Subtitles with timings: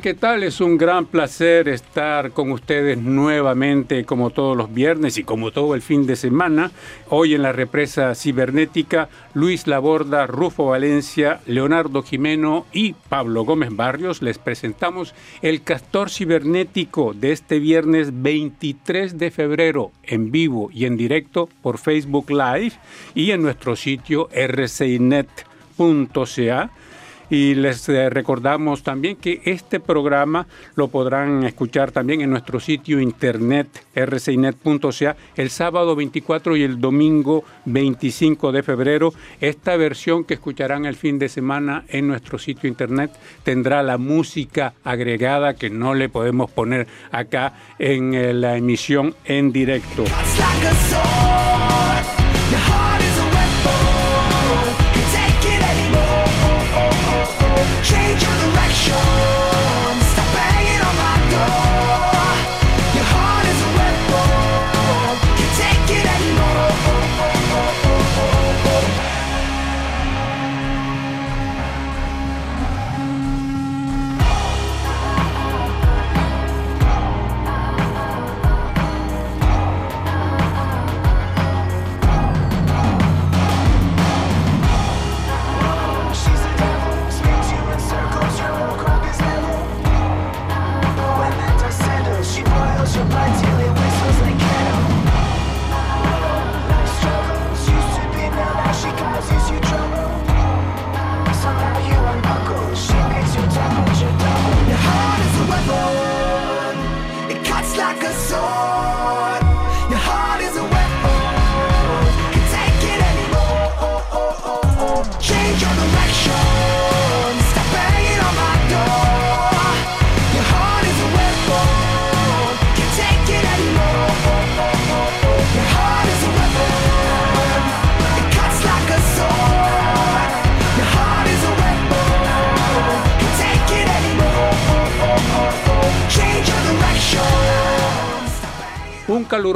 [0.00, 0.44] ¿qué tal?
[0.44, 5.74] Es un gran placer estar con ustedes nuevamente como todos los viernes y como todo
[5.74, 6.70] el fin de semana.
[7.08, 14.22] Hoy en la represa cibernética, Luis Laborda, Rufo Valencia, Leonardo Jimeno y Pablo Gómez Barrios
[14.22, 20.96] les presentamos el castor cibernético de este viernes 23 de febrero en vivo y en
[20.96, 22.74] directo por Facebook Live
[23.16, 25.40] y en nuestro sitio rcinet.ca
[27.30, 33.00] y les eh, recordamos también que este programa lo podrán escuchar también en nuestro sitio
[33.00, 39.12] internet rcinet.ca el sábado 24 y el domingo 25 de febrero.
[39.40, 43.10] Esta versión que escucharán el fin de semana en nuestro sitio internet
[43.42, 49.52] tendrá la música agregada que no le podemos poner acá en eh, la emisión en
[49.52, 50.04] directo.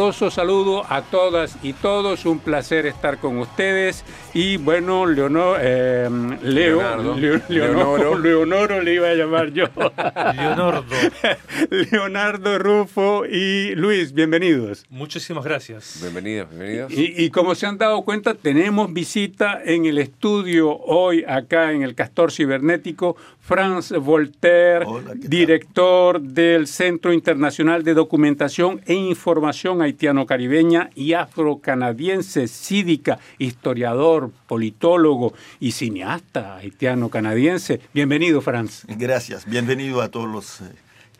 [0.02, 4.04] Caluroso saludo a todas y todos, un placer estar con ustedes.
[4.34, 6.08] Y bueno, Leonor, eh,
[6.42, 6.80] Leo,
[7.48, 8.18] Leonardo.
[8.18, 9.66] Leonoro, le iba a llamar yo.
[10.34, 10.84] Leonardo.
[11.90, 14.86] Leonardo Rufo y Luis, bienvenidos.
[14.88, 15.98] Muchísimas gracias.
[16.00, 16.92] Bienvenidos, bienvenidos.
[16.94, 21.94] Y, como se han dado cuenta, tenemos visita en el estudio hoy acá en el
[21.94, 32.48] Castor Cibernético, Franz Voltaire, director del Centro Internacional de Documentación e Información haitiano-caribeña y afro-canadiense,
[32.48, 37.80] cídica, historiador, politólogo y cineasta haitiano-canadiense.
[37.92, 38.84] Bienvenido, Franz.
[38.88, 40.72] Gracias, bienvenido a todos los eh,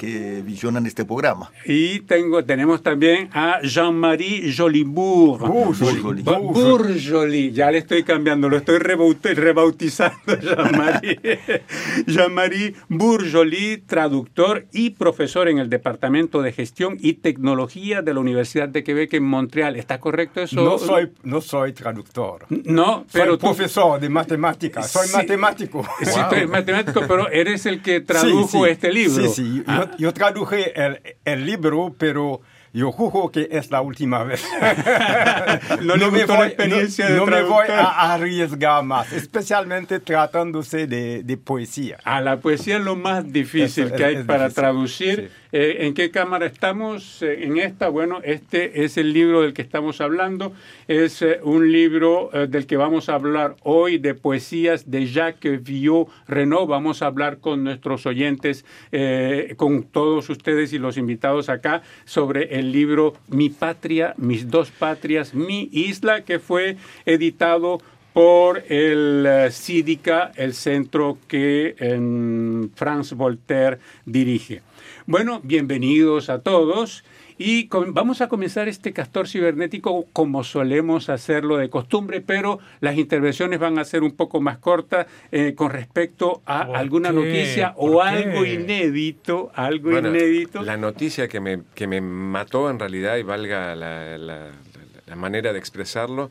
[0.02, 1.52] que visionan este programa.
[1.64, 5.46] Y tengo, tenemos también a Jean-Marie Jolibourg.
[6.52, 7.52] Bourjoli.
[7.52, 11.40] Ya le estoy cambiando, lo estoy rebautizando Jean-Marie.
[12.08, 18.68] Jean-Marie Bourjoli, traductor y profesor en el Departamento de Gestión y Tecnología de la Universidad
[18.68, 19.76] de Quebec en Montreal.
[19.76, 20.64] ¿Está correcto eso?
[20.64, 22.46] No soy, no soy traductor.
[22.48, 24.90] No, pero soy profesor de matemáticas.
[24.90, 25.86] Soy matemático.
[26.00, 29.28] Sí, matemático, pero eres el que tradujo este libro.
[29.28, 29.62] Sí, sí.
[29.68, 32.40] Ah, yo traduje el, el libro, pero
[32.72, 34.44] yo juro que es la última vez.
[35.82, 41.98] no, me voy, experiencia no, me voy a arriesgar más, especialmente tratándose de, de poesía.
[42.04, 45.30] A la poesía es lo más difícil que hay para traducir.
[45.54, 47.20] Eh, ¿En qué cámara estamos?
[47.20, 50.54] Eh, en esta, bueno, este es el libro del que estamos hablando.
[50.88, 56.08] Es eh, un libro del que vamos a hablar hoy de poesías de Jacques Viau
[56.26, 56.66] Renaud.
[56.66, 58.64] Vamos a hablar con nuestros oyentes,
[59.56, 65.34] con todos ustedes y los invitados acá sobre el libro Mi Patria, Mis Dos Patrias,
[65.34, 67.80] Mi Isla, que fue editado
[68.12, 74.62] por el CIDICA, el centro que en Franz Voltaire dirige.
[75.06, 77.04] Bueno, bienvenidos a todos.
[77.38, 83.58] Y vamos a comenzar este castor cibernético como solemos hacerlo de costumbre, pero las intervenciones
[83.58, 88.44] van a ser un poco más cortas eh, con respecto a alguna noticia o algo
[88.44, 90.62] inédito, algo inédito.
[90.62, 96.30] La noticia que me, que me mató en realidad, y valga la manera de expresarlo,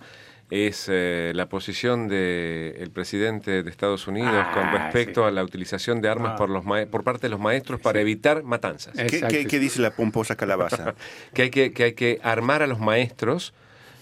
[0.51, 6.01] es eh, la posición del presidente de Estados Unidos con ah, respecto a la utilización
[6.01, 6.35] de armas ah.
[6.35, 8.93] por, los por parte de los maestros para evitar matanzas.
[8.95, 10.93] ¿Qué, ¿Qué, dice la pomposa calabaza?
[11.33, 13.53] que, hay que, que hay que armar a los maestros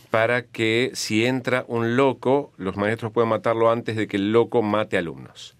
[0.09, 4.63] para que si entra un loco, los maestros puedan matarlo antes de que el loco
[4.63, 5.55] mate alumnos.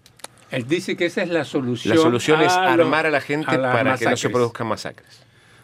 [0.50, 1.96] Él dice que esa es la solución.
[1.96, 4.66] La solución es a lo- armar a la gente a para que no se produzcan
[4.66, 5.22] masacres.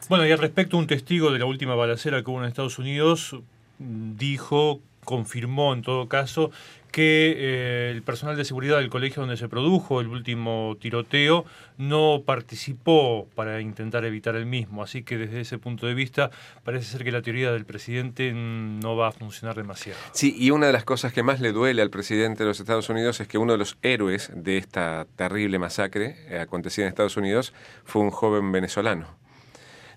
[0.09, 3.37] Bueno, y al respecto, un testigo de la última balacera que hubo en Estados Unidos
[3.79, 6.51] dijo, confirmó en todo caso,
[6.97, 11.45] que eh, el personal de seguridad del colegio donde se produjo el último tiroteo
[11.77, 14.83] no participó para intentar evitar el mismo.
[14.83, 16.31] Así que desde ese punto de vista
[16.65, 19.99] parece ser que la teoría del presidente no va a funcionar demasiado.
[20.13, 22.89] Sí, y una de las cosas que más le duele al presidente de los Estados
[22.89, 27.19] Unidos es que uno de los héroes de esta terrible masacre eh, acontecida en Estados
[27.19, 27.53] Unidos
[27.85, 29.26] fue un joven venezolano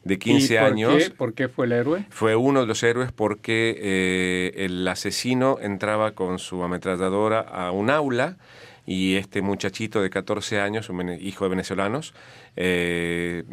[0.03, 0.95] de 15 ¿Y por años.
[0.95, 1.09] Qué?
[1.11, 2.05] ¿Por qué fue el héroe?
[2.09, 7.89] Fue uno de los héroes porque eh, el asesino entraba con su ametralladora a un
[7.89, 8.37] aula
[8.85, 12.13] y este muchachito de 14 años, un hijo de venezolanos,
[12.55, 13.43] eh,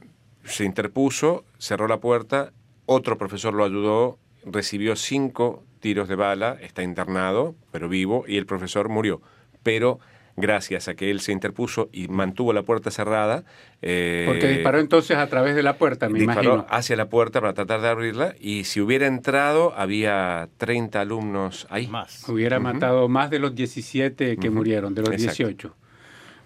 [0.44, 2.52] se interpuso, cerró la puerta,
[2.86, 8.46] otro profesor lo ayudó, recibió cinco tiros de bala, está internado, pero vivo, y el
[8.46, 9.20] profesor murió.
[9.62, 9.98] Pero
[10.36, 13.44] gracias a que él se interpuso y mantuvo la puerta cerrada,
[13.82, 16.66] eh, Porque disparó entonces a través de la puerta, me disparó imagino.
[16.70, 21.86] hacia la puerta para tratar de abrirla y si hubiera entrado había 30 alumnos ahí.
[21.86, 22.28] Más.
[22.28, 25.44] Hubiera matado más de los 17 que murieron, de los Exacto.
[25.44, 25.76] 18.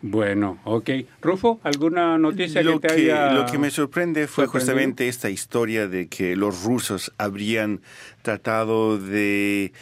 [0.02, 0.90] Bueno, ok.
[1.20, 5.28] Rufo, ¿alguna noticia Lo que te que, haya lo que me sorprende fue justamente esta
[5.28, 7.82] historia de que los rusos habrían
[8.22, 9.72] tratado de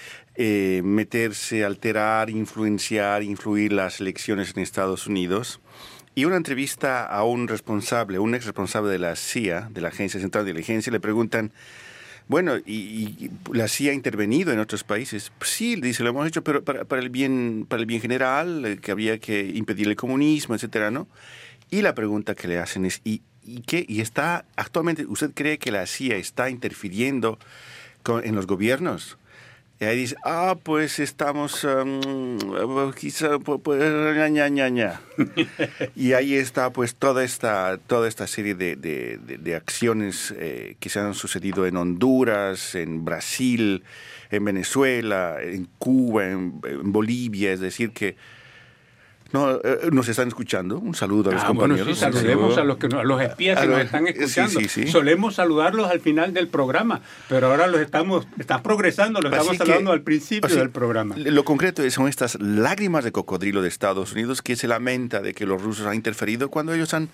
[0.40, 5.61] eh, meterse, alterar, influenciar, influir las elecciones en Estados Unidos.
[6.14, 10.20] Y una entrevista a un responsable, un ex responsable de la CIA, de la Agencia
[10.20, 11.50] Central de Inteligencia, le preguntan,
[12.29, 15.32] bueno, ¿y, y la CIA ha intervenido en otros países?
[15.43, 18.90] Sí, dice, lo hemos hecho, pero para, el, bien, para el bien general, eh, que
[18.93, 21.08] había que impedir el comunismo, etcétera, ¿no?
[21.70, 23.85] Y la pregunta que le hacen es, ¿y, y qué?
[23.88, 27.38] ¿Y está actualmente, usted cree que la CIA está interfiriendo
[28.02, 29.19] con- en los gobiernos?
[29.80, 32.36] Y ahí dice, ah, pues estamos, um,
[32.98, 35.00] quizá, pu- pues, ña, ña, ña, ña.
[35.94, 40.75] y ahí está, pues, toda esta, toda esta serie de, de- de- de acciones eh,
[40.80, 43.84] que se han sucedido en Honduras, en Brasil,
[44.32, 48.16] en Venezuela, en Cuba, en, en Bolivia, es decir, que
[49.32, 50.78] no, eh, nos están escuchando.
[50.78, 51.98] Un saludo a los Ah, bueno, compañeros.
[51.98, 54.60] sí, saludemos a los, que, a los espías que nos están escuchando.
[54.60, 54.86] sí, sí.
[54.88, 59.58] Solemos saludarlos al final del programa, pero ahora los estamos, estás progresando, los Así estamos
[59.58, 61.14] saludando al principio del programa.
[61.19, 65.46] Lo concreto son estas lágrimas de cocodrilo de Estados Unidos que se lamenta de que
[65.46, 67.08] los rusos han interferido cuando ellos han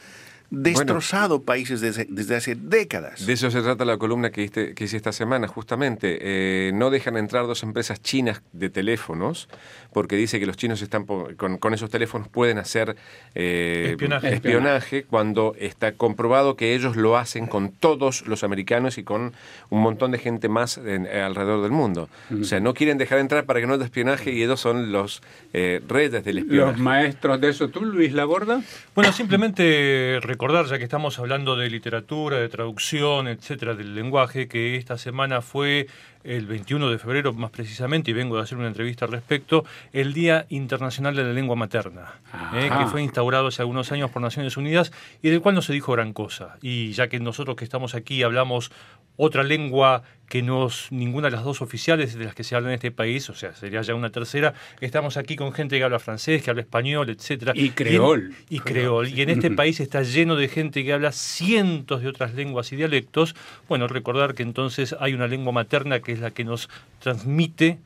[0.55, 3.27] destrozado países desde, desde hace décadas.
[3.27, 6.19] De eso se trata la columna que, hice- que hice esta semana, justamente.
[6.21, 9.49] Eh, no dejan entrar dos empresas chinas de teléfonos,
[9.93, 12.97] porque dice que los chinos están po- con, con esos teléfonos pueden hacer
[13.35, 14.35] eh, Espionaje.
[14.35, 19.33] espionaje cuando está comprobado que ellos lo hacen con todos los americanos y con
[19.71, 22.09] un montón de gente más en- alrededor del mundo.
[22.41, 25.23] O sea, no quieren dejar entrar para que no haya espionaje y ellos son los
[25.53, 26.73] eh, reyes del espionaje.
[26.73, 28.63] Los maestros de eso, ¿tú, Luis Laborda?
[28.95, 34.77] Bueno, simplemente recordar, ya que estamos hablando de literatura, de traducción, etcétera, del lenguaje, que
[34.77, 35.87] esta semana fue
[36.25, 40.13] el 21 de febrero, más precisamente, y vengo de hacer una entrevista al respecto, el
[40.15, 42.15] Día Internacional de la Lengua Materna,
[42.55, 44.91] eh, que fue instaurado hace algunos años por Naciones Unidas
[45.23, 46.57] y del cual no se dijo gran cosa.
[46.63, 48.73] Y ya que nosotros que estamos aquí hablamos
[49.17, 52.71] otra lengua que no es ninguna de las dos oficiales de las que se habla
[52.71, 55.99] en este país, o sea, sería ya una tercera, estamos aquí con gente que habla
[55.99, 57.53] francés, que habla español, etcétera.
[57.55, 58.35] Y en- creol.
[58.49, 59.09] y creol.
[59.11, 62.77] Y en este país está lleno de gente que habla cientos de otras lenguas y
[62.77, 63.37] dialectos.
[63.69, 66.69] Bueno, recordar que entonces hay una lengua materna que es la que nos
[67.01, 67.79] transmite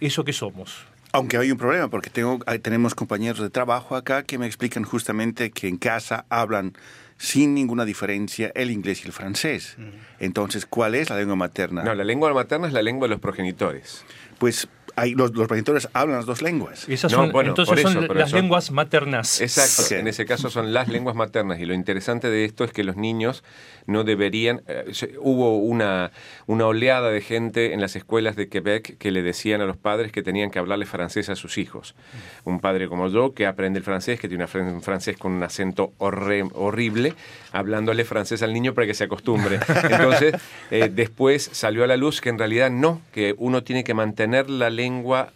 [0.00, 0.86] eso que somos.
[1.12, 5.50] Aunque hay un problema, porque tengo, tenemos compañeros de trabajo acá que me explican justamente
[5.50, 6.74] que en casa hablan
[7.18, 9.76] sin ninguna diferencia el inglés y el francés.
[10.20, 11.82] Entonces, ¿cuál es la lengua materna?
[11.82, 14.04] No, la lengua materna es la lengua de los progenitores.
[14.38, 16.88] Pues hay, los, los progenitores hablan las dos lenguas.
[16.88, 19.40] Esas No, son, bueno, entonces son eso, las son- lenguas maternas.
[19.40, 20.00] Exacto, Ok.
[20.00, 22.96] en ese caso son las lenguas maternas y lo interesante de esto es que los
[22.96, 23.42] niños
[23.86, 24.62] no deberían...
[24.68, 24.84] eh,
[25.18, 26.12] hubo una,
[26.46, 30.12] una oleada de gente en las escuelas de Quebec que le decían a los padres
[30.12, 31.94] que tenían que hablarle francés a sus hijos.
[32.44, 35.92] Un padre como yo que aprende el francés, que tiene un francés con un acento
[35.98, 37.14] horre- horrible,
[37.52, 39.58] hablándole francés al niño para que se acostumbre.
[39.90, 40.34] Entonces,
[40.70, 44.48] eh, después salió a la luz que en realidad no, que uno tiene que mantener
[44.50, 44.89] la lengua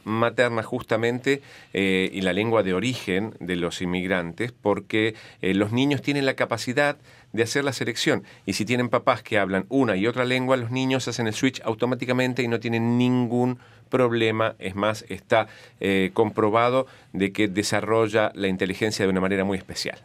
[0.04, 1.42] materna justamente
[1.73, 6.34] eh, y la lengua de origen de los inmigrantes, porque eh, los niños tienen la
[6.34, 6.96] capacidad
[7.32, 8.23] de hacer la selección.
[8.46, 11.61] Y si tienen papás que hablan una y otra lengua, los niños hacen el switch
[11.64, 13.58] automáticamente y no tienen ningún
[13.90, 14.54] problema.
[14.58, 15.49] Es más, está
[15.80, 19.99] eh, comprobado de que desarrolla la inteligencia de una manera muy especial.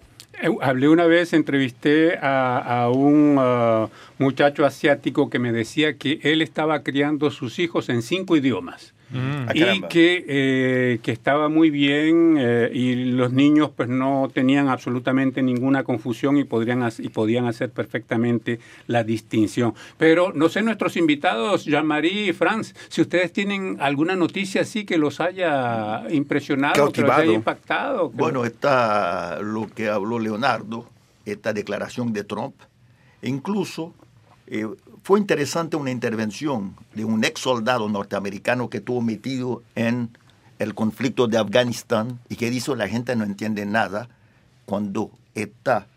[0.62, 6.42] Hablé una vez, entrevisté a, a un ah, muchacho asiático que me decía que él
[6.42, 8.94] estaba criando sus hijos en cinco idiomas.
[9.12, 9.48] Mm.
[9.48, 14.70] Ah, y que, eh, que, estaba muy bien eh, y los niños pues no tenían
[14.70, 19.74] absolutamente ninguna confusión y, podrían, y podían hacer perfectamente la distinción.
[19.98, 25.00] Pero no sé, nuestros invitados, Jean-Marie y Franz, si ustedes tienen alguna noticia así que
[25.00, 28.10] los haya impresionado, que los haya impactado.
[28.12, 30.88] Bueno, está lo que habló Leonardo,
[31.26, 32.56] esta declaración de Trump,
[33.22, 33.94] e incluso
[34.48, 34.68] eh,
[35.10, 40.16] fue interesante una intervención de un ex soldado norteamericano que estuvo metido en
[40.60, 44.08] el conflicto de Afganistán y que dijo la gente no entiende nada
[44.66, 45.88] cuando está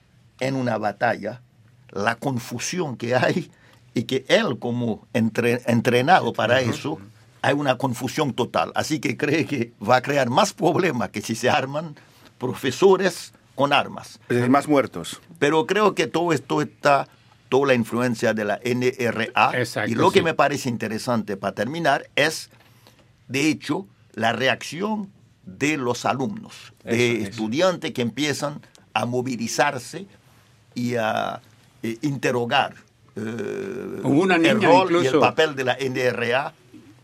[0.41, 1.43] en una batalla,
[1.91, 3.51] la confusión que hay
[3.93, 6.99] y que él como entrenado para eso,
[7.43, 8.73] hay una confusión total.
[8.75, 11.97] Así que cree que va a crear más problemas que si se arman
[12.39, 14.21] profesores con armas.
[14.49, 15.21] más muertos.
[15.39, 17.09] Pero creo que todo esto está
[17.53, 19.53] toda la influencia de la NRA.
[19.87, 22.49] y lo que me parece interesante para terminar es,
[23.29, 25.11] de hecho, la reacción
[25.45, 28.63] de los alumnos, de estudiantes que empiezan
[28.95, 30.07] a movilizarse
[30.75, 31.43] y a
[31.83, 32.75] eh, interrogar
[33.17, 36.55] eh, el rol y el papel de la NRA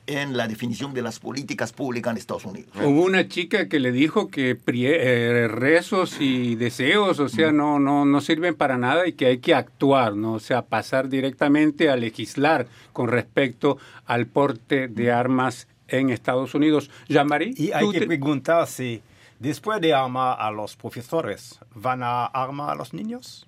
[0.09, 2.71] en la definición de las políticas públicas en Estados Unidos.
[2.83, 8.07] Hubo una chica que le dijo que eh, rezos y deseos, o sea, no, no,
[8.07, 10.33] no sirven para nada y que hay que actuar, ¿no?
[10.33, 16.91] O sea, pasar directamente a legislar con respecto al porte de armas en Estados Unidos.
[17.09, 17.53] Jean-Marie.
[17.57, 19.03] Y hay que preguntar si
[19.39, 23.48] después de armar a los profesores, ¿van a armar a los niños?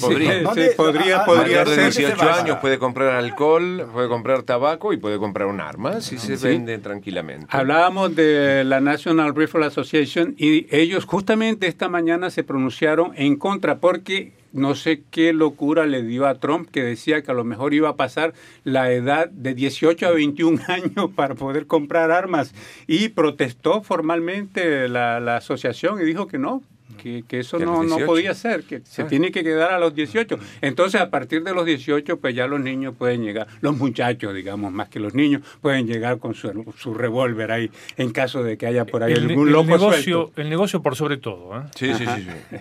[0.00, 0.42] Podría,
[0.76, 5.60] podría, podría de 18 años puede comprar alcohol, puede comprar tabaco y puede comprar un
[5.60, 7.46] arma si se vende tranquilamente.
[7.50, 13.78] Hablábamos de la National Rifle Association y ellos justamente esta mañana se pronunciaron en contra
[13.78, 17.74] porque no sé qué locura le dio a Trump que decía que a lo mejor
[17.74, 18.32] iba a pasar
[18.62, 22.54] la edad de 18 a 21 años para poder comprar armas
[22.86, 26.62] y protestó formalmente la, la asociación y dijo que no,
[26.98, 29.06] que, eso no, no, podía ser, que se ah.
[29.06, 30.38] tiene que quedar a los 18.
[30.60, 34.72] Entonces, a partir de los 18, pues ya los niños pueden llegar, los muchachos, digamos,
[34.72, 38.66] más que los niños, pueden llegar con su, su revólver ahí, en caso de que
[38.66, 41.58] haya por ahí algún loco negocio, El negocio por sobre todo.
[41.58, 41.62] ¿eh?
[41.74, 42.56] Sí, sí, sí, sí.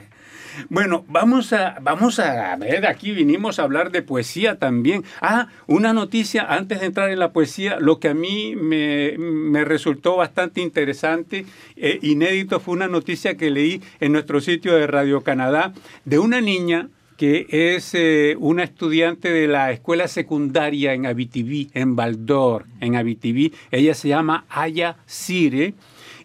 [0.70, 5.04] Bueno, vamos a, vamos a ver, aquí vinimos a hablar de poesía también.
[5.22, 10.18] Ah, una noticia antes de entrar en la poesía, lo que a mí me, resultó
[10.18, 11.46] bastante interesante,
[11.76, 15.74] e inédito, fue una noticia que leí en nuestro sitio de Radio Canadá
[16.06, 21.96] de una niña que es eh, una estudiante de la escuela secundaria en Abitibi, en
[21.96, 23.54] Baldor, en Abitibi.
[23.72, 25.76] Ella se llama Aya Sire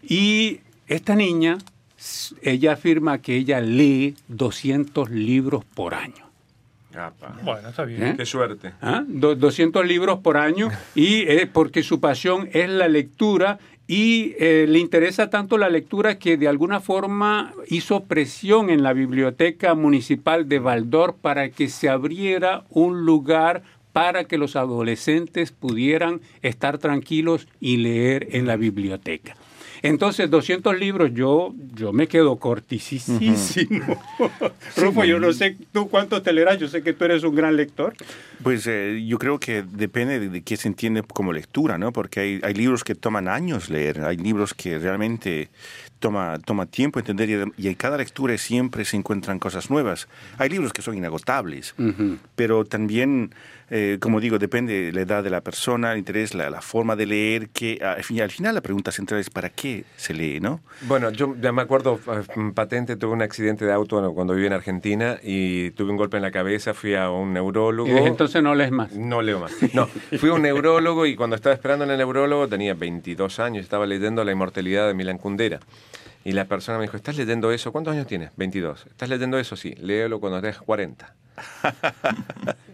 [0.02, 1.58] y esta niña
[2.42, 6.28] ella afirma que ella lee 200 libros por año.
[7.44, 8.02] Bueno, está bien.
[8.02, 8.14] ¿Eh?
[8.16, 8.72] Qué suerte.
[9.08, 9.86] 200 ¿Ah?
[9.86, 15.56] libros por año y porque su pasión es la lectura y eh, le interesa tanto
[15.56, 21.48] la lectura que de alguna forma hizo presión en la biblioteca municipal de Valdor para
[21.50, 23.62] que se abriera un lugar
[23.92, 29.36] para que los adolescentes pudieran estar tranquilos y leer en la biblioteca.
[29.82, 33.20] Entonces, 200 libros, yo, yo me quedo cortisísimo.
[34.76, 37.56] Rufo, yo no sé tú cuántos te leerás, yo sé que tú eres un gran
[37.56, 37.94] lector.
[38.42, 41.92] Pues eh, yo creo que depende de, qué se entiende como lectura, ¿no?
[41.92, 45.48] Porque hay, hay libros que toman años leer, hay libros que realmente
[45.98, 50.08] toma, toma tiempo entender y, en cada lectura siempre se encuentran cosas nuevas.
[50.38, 51.74] Hay libros que son inagotables,
[52.34, 53.34] pero también,
[53.70, 56.96] eh, como digo, depende de la edad de la persona, el interés, la, la forma
[56.96, 60.40] de leer, que al final, al final la pregunta central es ¿para qué se lee,
[60.40, 60.60] no?
[60.82, 64.54] Bueno, yo ya me acuerdo eh, patente, tuve un accidente de auto cuando viví en
[64.54, 67.88] Argentina y tuve un golpe en la cabeza, fui a un neurólogo.
[67.90, 68.92] Y entonces no lees más.
[68.92, 69.52] No leo más.
[69.74, 73.62] No, fui a un neurólogo y cuando estaba esperando en el neurólogo tenía 22 años,
[73.62, 75.60] estaba leyendo La inmortalidad de Milan Kundera.
[76.24, 77.72] Y la persona me dijo, ¿estás leyendo eso?
[77.72, 78.30] ¿Cuántos años tienes?
[78.36, 78.86] 22.
[78.90, 79.56] ¿Estás leyendo eso?
[79.56, 81.14] Sí, léelo cuando tengas 40.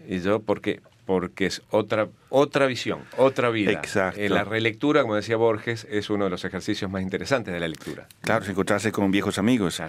[0.07, 0.81] Y yo, ¿por qué?
[1.05, 3.71] Porque es otra, otra visión, otra vida.
[3.71, 4.19] Exacto.
[4.19, 7.67] Eh, la relectura, como decía Borges, es uno de los ejercicios más interesantes de la
[7.67, 8.07] lectura.
[8.21, 9.81] Claro, encontrarse con viejos amigos.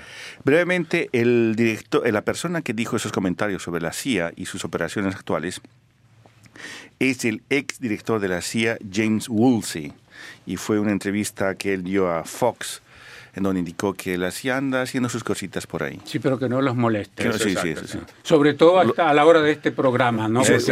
[0.44, 4.64] Brevemente, el director, eh, la persona que dijo esos comentarios sobre la CIA y sus
[4.64, 5.62] operaciones actuales
[6.99, 9.92] es el ex director de la CIA, James Woolsey,
[10.46, 12.82] y fue una entrevista que él dio a Fox
[13.37, 16.00] en donde indicó que él hacía anda haciendo sus cositas por ahí.
[16.05, 17.31] Sí, pero que no los moleste.
[17.35, 20.43] sí, sí, sí, Sobre todo hasta a la hora de este programa, ¿no?
[20.43, 20.64] Porque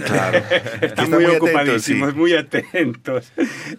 [0.00, 0.42] claro.
[0.80, 3.30] están muy, ocupadísimos, muy atentos.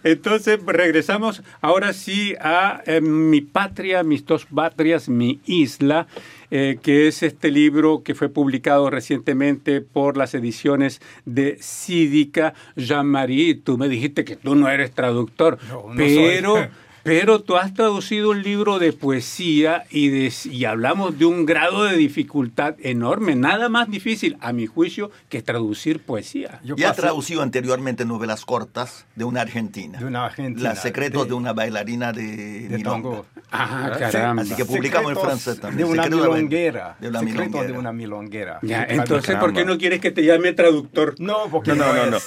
[0.04, 6.06] Entonces, regresamos ahora sí a eh, Mi Patria, Mis Dos Patrias, Mi Isla.
[6.52, 12.54] Eh, que es este libro que fue publicado recientemente por las ediciones de Sídica.
[12.74, 15.58] Jean-Marie, tú me dijiste que tú no eres traductor,
[15.96, 16.68] pero...
[17.02, 21.96] Pero tú has traducido un libro de poesía y, y hablamos de un grado de
[21.96, 26.60] dificultad enorme, nada más difícil, a mi juicio, que traducir poesía.
[26.62, 29.98] Yo ya he traducido anteriormente novelas cortas de una argentina.
[29.98, 30.70] De una argentina.
[30.70, 33.26] Los secretos de, una bailarina de, de tango.
[33.50, 34.42] Ah, caramba.
[34.42, 35.86] Así que publicamos en francés también.
[35.88, 36.96] De una milonguera.
[37.00, 37.66] De una milonguera.
[37.66, 38.58] de una milonguera.
[38.62, 41.14] Ya, entonces, ¿por qué no quieres que te llame traductor?
[41.18, 42.18] No, porque no, no, no.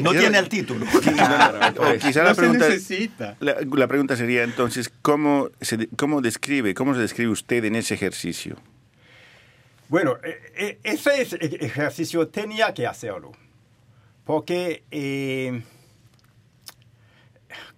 [0.00, 0.84] No, tiene el título.
[2.00, 7.30] quizá la pregunta, necesita la, pregunta sería entonces, ¿cómo se, cómo, describe, ¿cómo se describe
[7.30, 8.56] usted en ese ejercicio?
[9.88, 11.22] Bueno, e, e, ese
[11.64, 13.32] ejercicio tenía que hacerlo,
[14.24, 15.62] porque, eh,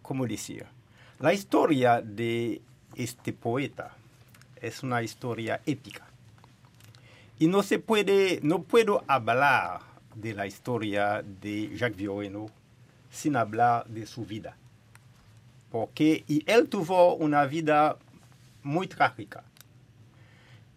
[0.00, 0.64] ¿cómo decir?
[1.18, 2.62] La historia de
[2.96, 3.94] este poeta
[4.60, 6.06] es una historia épica.
[7.38, 9.80] Y no se puede, no puedo hablar
[10.14, 12.46] de la historia de Jacques Vioreno
[13.10, 14.56] sin hablar de su vida
[15.70, 17.96] porque y él tuvo una vida
[18.62, 19.44] muy trágica.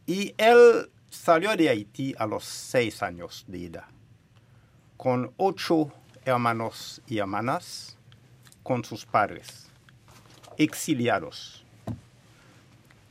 [0.06, 3.86] Y él salió de Haití a los seis años de edad,
[4.98, 5.92] con ocho
[6.26, 7.98] hermanos y hermanas,
[8.64, 9.68] con sus padres,
[10.58, 11.64] exiliados.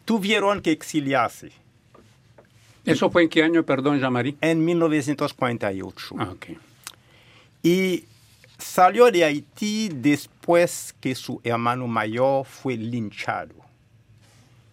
[0.04, 1.52] Tuvieron que exiliarse.
[2.84, 4.36] ¿Eso fue en qué año, perdón, Jean-Marie?
[4.40, 6.14] En 1948.
[6.18, 6.58] Ah, okay.
[7.62, 8.04] Y
[8.60, 13.54] Salió de Haití después que su hermano mayor fue linchado.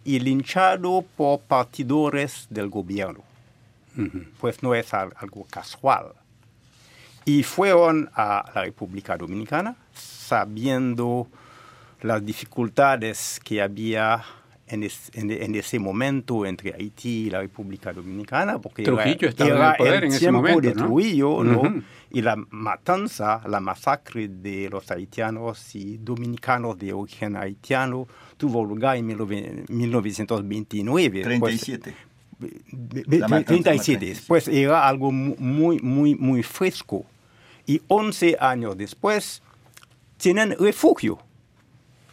[0.04, 3.24] Y linchado por partidores del gobierno.
[4.40, 6.12] Pues no es algo casual.
[7.24, 11.26] Y fueron a la República Dominicana sabiendo
[12.02, 14.24] las dificultades que había
[14.68, 20.04] en, en, ese momento entre Haití y la República Dominicana, porque Trujillo era, el, poder
[20.04, 21.82] en ese momento, de Trujillo, ¿no?
[22.10, 28.96] Y la matanza, la masacre de los haitianos y dominicanos de origen haitiano tuvo lugar
[28.96, 31.22] en 1929.
[31.22, 31.94] 37.
[32.38, 32.52] Pues,
[33.44, 34.16] 37.
[34.26, 37.04] Pues era algo muy, muy, muy fresco.
[37.66, 39.42] Y 11 años después
[40.16, 41.18] tienen refugio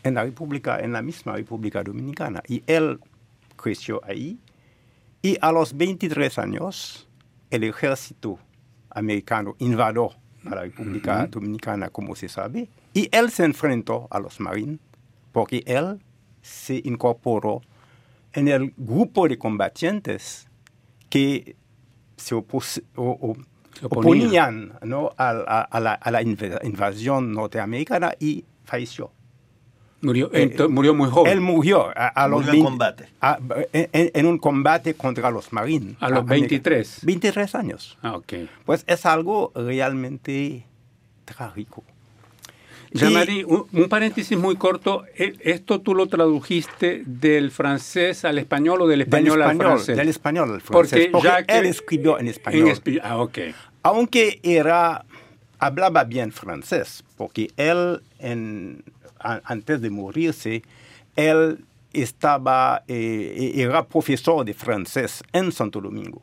[0.06, 2.41] en la República, en la misma República Dominicana.
[2.48, 3.00] Y él
[3.56, 4.39] creció ahí.
[5.22, 7.10] Y a los 23 años,
[7.50, 8.38] el ejército
[8.91, 10.12] americano invadió
[10.46, 14.80] a la República Dominicana, como se sabe, y él se enfrentó a los marines
[15.32, 16.00] porque él
[16.41, 17.62] se incorporó
[18.34, 20.48] en el grupo de combatientes
[21.10, 21.56] que
[22.15, 23.34] se, oponían
[24.84, 25.10] ¿no?
[25.18, 25.62] a, la,
[25.94, 29.14] a, la, invasión norteamericana y falleció.
[30.01, 31.34] Murió, eh, murió muy joven.
[31.34, 33.08] Él murió a, los en combate.
[33.73, 35.95] en, un combate contra los marines.
[35.99, 36.99] A los 23.
[37.01, 37.97] 23 años.
[38.01, 38.34] Ah, ok.
[38.65, 40.65] Pues es algo realmente
[41.25, 41.84] trágico.
[42.91, 45.05] Jean-Marie, un, paréntesis muy corto.
[45.17, 49.97] E, ¿Esto tú lo tradujiste del francés al español o del español, al francés?
[49.97, 51.10] Del español al francés.
[51.12, 52.71] Porque, él escribió en español.
[53.03, 53.39] ah, ok.
[53.84, 55.05] Aunque era,
[55.60, 58.84] hablaba bien francés, porque él en
[59.44, 60.64] antes de morirse,
[61.16, 66.22] él estaba, eh, era profesor de francés en Santo Domingo,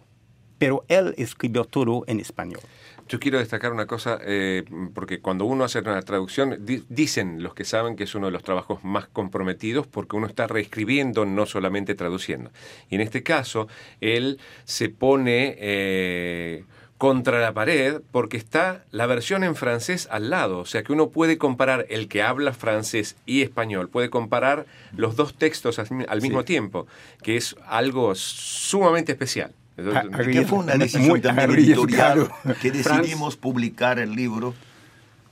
[0.59, 2.61] pero él escribió todo en español.
[3.09, 7.65] Yo quiero destacar una cosa, eh, porque cuando uno hace una traducción, dicen los que
[7.65, 11.95] saben que es uno de los trabajos más comprometidos porque uno está reescribiendo, no solamente
[11.95, 12.51] traduciendo.
[12.89, 13.69] Y en este caso,
[14.01, 15.57] él se pone...
[15.59, 16.65] Eh,
[17.03, 20.61] contra la pared porque está la versión en francés al lado.
[20.61, 25.17] O sea que uno puede comparar el que habla francés y español, puede comparar los
[25.17, 26.87] dos textos al mismo tiempo,
[27.21, 29.53] que es algo sumamente especial.
[29.75, 34.55] que fue una decisión también editorial que decidimos publicar el libro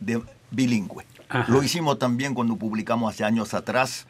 [0.01, 1.07] de bilingüe.
[1.47, 4.09] Lo hicimos también cuando publicamos hace años atrás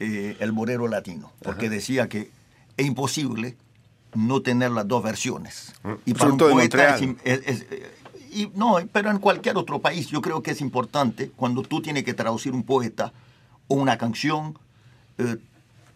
[0.00, 2.30] eh, El Borero Latino, porque decía que
[2.78, 3.54] es imposible
[4.14, 5.74] no tener las dos versiones.
[5.82, 5.92] Mm.
[6.06, 6.98] Y para un poeta
[8.32, 12.02] y no, pero en cualquier otro país yo creo que es importante cuando tú tienes
[12.04, 13.12] que traducir un poeta
[13.68, 14.58] o una canción,
[15.18, 15.36] eh,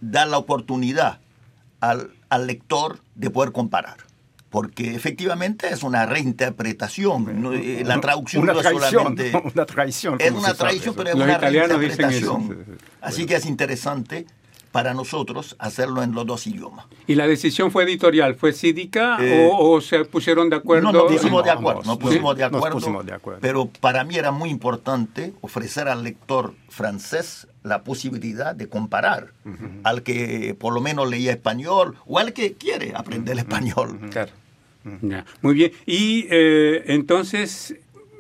[0.01, 1.21] dar la oportunidad
[1.81, 3.97] al, al, lector de poder comparar.
[4.51, 7.55] porque efectivamente es una reinterpretación.
[7.55, 9.33] Eh, la traducción una no es solamente.
[9.55, 10.17] Una traición.
[10.21, 12.37] Es una traición, pero es Los una italianos dicen eso.
[12.37, 12.79] reinterpretación.
[13.01, 14.27] Así que es interesante
[14.77, 16.85] para nosotros hacerlo en los dos idiomas.
[17.07, 18.35] ¿Y la decisión fue editorial?
[18.35, 20.93] ¿Fue sídica Eh, o, o se pusieron de acuerdo?
[20.93, 23.41] No nos pusimos de acuerdo, nos Sí, pusimos de nos acuerdo, pusimos de acuerdo.
[23.41, 29.33] pero para mí era muy importante ofrecer al lector francés la posibilidad de comparar
[29.83, 33.99] al que por lo menos leía español o al que quiere aprender español.
[34.11, 34.33] Claro.
[35.01, 35.73] Ya, Muy bien.
[35.87, 37.77] Y eh, entonces,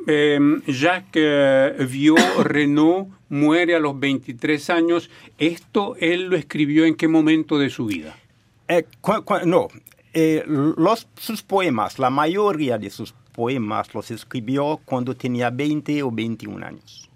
[0.06, 5.10] eh, Jacques eh, vio Renault muere a los 23 años.
[5.38, 8.16] ¿Esto él lo escribió en qué momento de su vida?
[8.68, 8.86] Eh,
[9.44, 9.68] no,
[10.12, 16.10] eh, los, sus poemas, la mayoría de sus poemas los escribió cuando tenía 20 o
[16.10, 17.10] 21 años.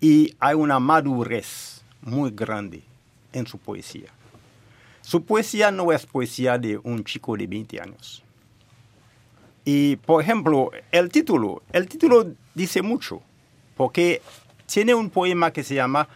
[0.00, 2.82] Y hay una madurez muy grande
[3.32, 4.08] en su poesía.
[5.02, 8.22] Su poesía no es poesía de un chico de 20 años.
[9.64, 13.22] Y, por ejemplo, el título, el título dice mucho,
[13.76, 14.22] porque
[14.66, 16.08] tiene un poema que se llama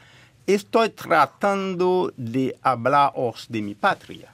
[0.47, 4.33] Estoy tratando de hablaros de mi patria.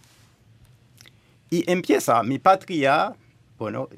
[1.51, 3.15] Y empieza, mi patria,
[3.59, 3.89] bueno,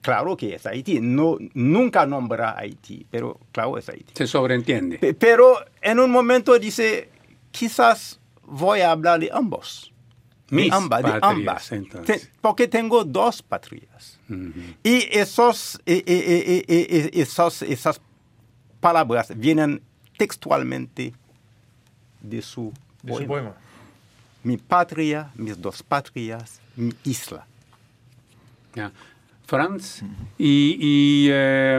[0.00, 4.12] claro que es Haití, no, nunca nombra Haití, pero claro es Haití.
[4.14, 4.98] Se sobreentiende.
[4.98, 7.10] Pe- Pero en un momento dice,
[7.50, 9.92] quizás voy a hablar de ambos.
[10.50, 11.72] Mis de ambas, de ambas.
[11.72, 12.30] entonces.
[12.40, 14.18] Porque tengo dos patrias.
[14.82, 18.00] Y esos, eh, eh, eh, esos- esas
[18.80, 19.82] palabras vienen
[20.16, 21.12] textualmente
[22.20, 23.54] de su De su poema.
[24.42, 27.46] Mi patria, mis dos patrias, mi isla.
[28.74, 28.90] Ya.
[29.46, 30.02] Franz,
[30.38, 31.78] y, y, eh,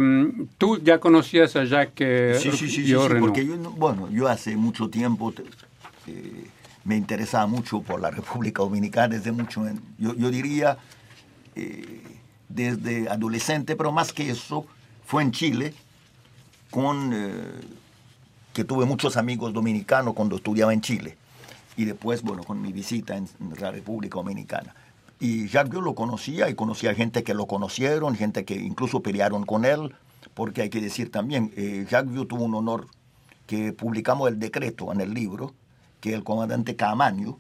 [0.58, 4.58] tú ya conocías a Jacques eh, Sí, sí, sí, porque yo, no- bueno, yo hace
[4.58, 5.44] mucho tiempo te-
[6.08, 6.48] eh,
[6.84, 10.78] me interesaba mucho por la República Dominicana, desde mucho, en- yo, yo diría
[11.56, 12.02] eh,
[12.50, 14.66] desde adolescente, pero más que eso,
[15.06, 15.74] fue en Chile,
[16.72, 17.52] con, eh,
[18.54, 21.18] que tuve muchos amigos dominicanos cuando estudiaba en Chile,
[21.78, 23.28] y después, bueno, con mi visita en,
[23.60, 24.74] la República Dominicana.
[25.20, 29.46] Y Jacques yo lo conocía y conocía gente que lo conocieron, gente que incluso pelearon
[29.46, 29.94] con él,
[30.34, 32.88] porque hay que decir también, eh, Jacques Vieux tuvo un honor
[33.46, 35.54] que publicamos el decreto en el libro,
[36.00, 37.38] que el comandante Camaño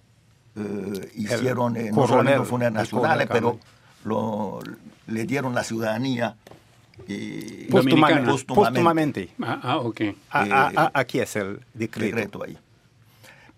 [0.55, 3.59] eh, hicieron, eh, no solamente los funerales el nacionales, coronel pero
[4.03, 4.59] lo-
[5.07, 6.35] le dieron la ciudadanía
[7.07, 7.67] eh.
[7.69, 8.45] Póstumamente.
[8.45, 9.29] póstumamente.
[9.41, 10.01] Ah, ah, ok.
[10.01, 12.15] Eh, a- a- aquí es el decreto.
[12.15, 12.57] decreto ahí.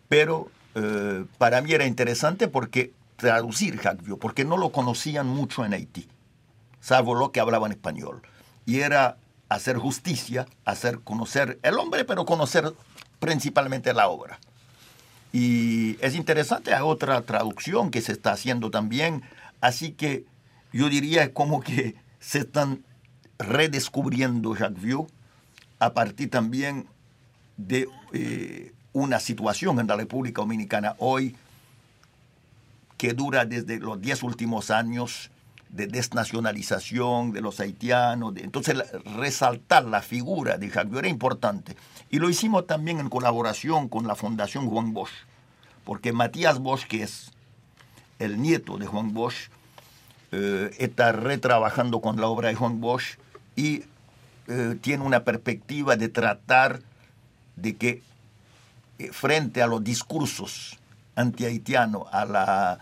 [0.09, 5.63] Pero eh, para mí era interesante porque traducir Jacques Vieux, porque no lo conocían mucho
[5.65, 6.07] en Haití,
[6.81, 8.21] salvo lo que hablaban español.
[8.65, 9.17] Y era
[9.49, 12.73] hacer justicia, hacer conocer el hombre, pero conocer
[13.19, 14.39] principalmente la obra.
[15.31, 19.23] Y es interesante, hay otra traducción que se está haciendo también,
[19.61, 20.25] así que
[20.71, 22.83] yo diría como que se están
[23.39, 25.07] redescubriendo Jacques Vieux
[25.79, 26.87] a partir también
[27.57, 31.35] de eh, una situación en la República Dominicana hoy
[32.97, 35.29] que dura desde los diez últimos años
[35.69, 38.33] de desnacionalización de los haitianos.
[38.35, 38.75] de- entonces,
[39.17, 41.75] resaltar la figura de Jacques Vieux era importante.
[42.11, 45.11] Y lo hicimos también en colaboración con la Fundación Juan Bosch,
[45.83, 47.31] porque Matías Bosch, que es
[48.19, 49.49] el nieto de Juan Bosch,
[50.31, 53.17] eh, está retrabajando con la obra de Juan Bosch
[53.55, 53.83] y
[54.47, 56.81] eh, tiene una perspectiva de tratar
[57.55, 58.01] de que
[58.99, 60.77] eh, frente a los discursos
[61.15, 62.79] antihaitianos, a la,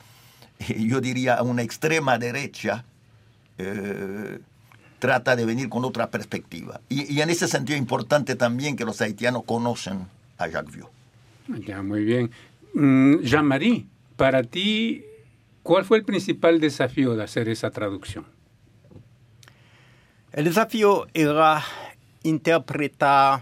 [0.77, 2.85] yo diría, a una extrema derecha,
[3.57, 4.39] eh,
[4.99, 6.81] trata de venir con otra perspectiva.
[6.89, 10.07] Y, y en ese sentido es importante también que los haitianos conocen
[10.37, 10.89] a Jacques Vieux.
[11.65, 12.31] Ya, muy bien.
[12.73, 15.03] Mm, Jean-Marie, para ti,
[15.63, 18.25] ¿cuál fue el principal desafío de hacer esa traducción?
[20.31, 21.63] El desafío era
[22.23, 23.41] interpretar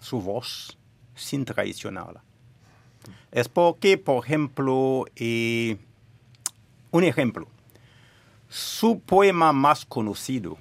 [0.00, 0.78] su voz
[1.14, 2.22] sin traicionarla.
[3.32, 5.76] Es porque, por ejemplo, eh,
[6.90, 7.48] un ejemplo,
[8.48, 10.56] su poema más conocido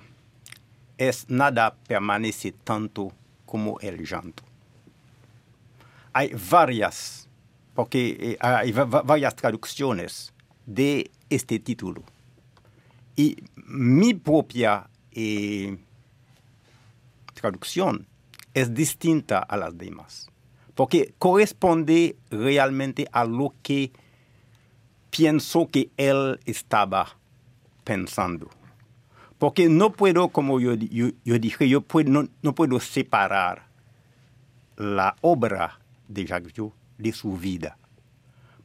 [0.97, 3.12] es Nada permanece tanto
[3.45, 4.43] como el llanto.
[6.13, 7.28] Hay varias,
[7.75, 10.34] porque eh, hay va- va- varias traducciones
[10.65, 12.01] de este título.
[13.15, 15.78] Y mi propia eh,
[17.34, 18.06] traducción
[18.54, 20.30] es distinta a las demás,
[20.73, 23.91] porque corresponde realmente a lo que
[25.10, 27.17] pienso que él estaba
[27.84, 28.49] pensando.
[29.38, 33.67] Porque no puedo, como yo, yo- dije, yo puedo- no, puedo separar
[34.78, 36.54] la obra de Jacques
[36.97, 37.78] de su vida.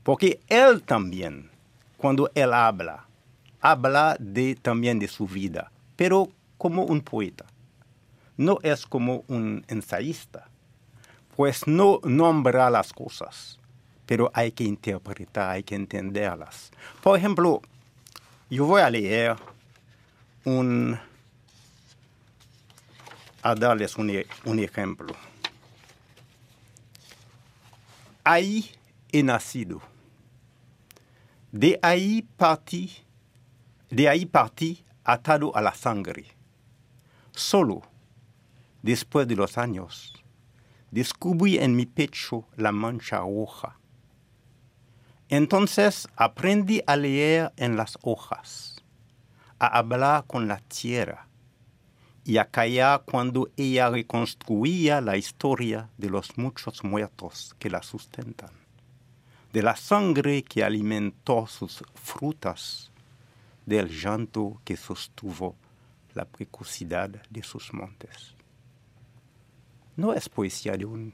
[0.03, 1.51] Porque él también
[1.97, 3.07] cuando él habla,
[3.61, 7.47] habla de, también de su vida, pero como un poeta.
[8.37, 10.49] No es como un ensayista,
[11.37, 13.59] pues no nombra las cosas,
[14.07, 16.71] pero hay que interpretar, hay que entenderlas.
[17.03, 17.61] Por ejemplo,
[18.49, 19.37] yo voy a leer
[20.45, 20.99] un,
[23.43, 24.11] a darles un,
[24.45, 25.15] un ejemplo.
[28.25, 28.71] Ahí
[29.13, 29.81] he nacido.
[31.53, 32.91] De ahí partí,
[33.91, 36.27] de ahí partí atado a la sangre.
[37.33, 37.83] Solo,
[38.83, 40.15] después de los años,
[40.91, 43.77] descubrí en mi pecho la mancha roja.
[45.29, 48.83] Entonces aprendí a leer en las hojas,
[49.59, 51.29] a hablar con la tierra
[52.25, 58.51] y a callar cuando ella reconstruía la historia de los muchos muertos que la sustentan,
[59.53, 62.90] de la sangre que alimentó sus frutas,
[63.71, 65.55] del llanto que sostuvo
[66.15, 68.35] la precocidad de sus montes.
[69.97, 71.13] No es poesía de un,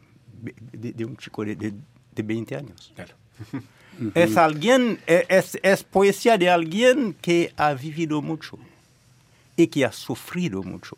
[0.72, 2.94] de, un chico de, de, 20 años.
[4.14, 8.58] es, alguien, es, es poesía de alguien que ha vivido mucho
[9.54, 10.96] y que ha sufrido mucho.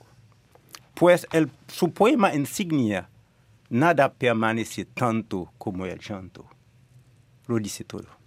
[0.94, 3.08] Pues el, su poema insignia,
[3.68, 6.46] nada permanece tanto como el llanto.
[7.48, 8.17] Lo dice todo.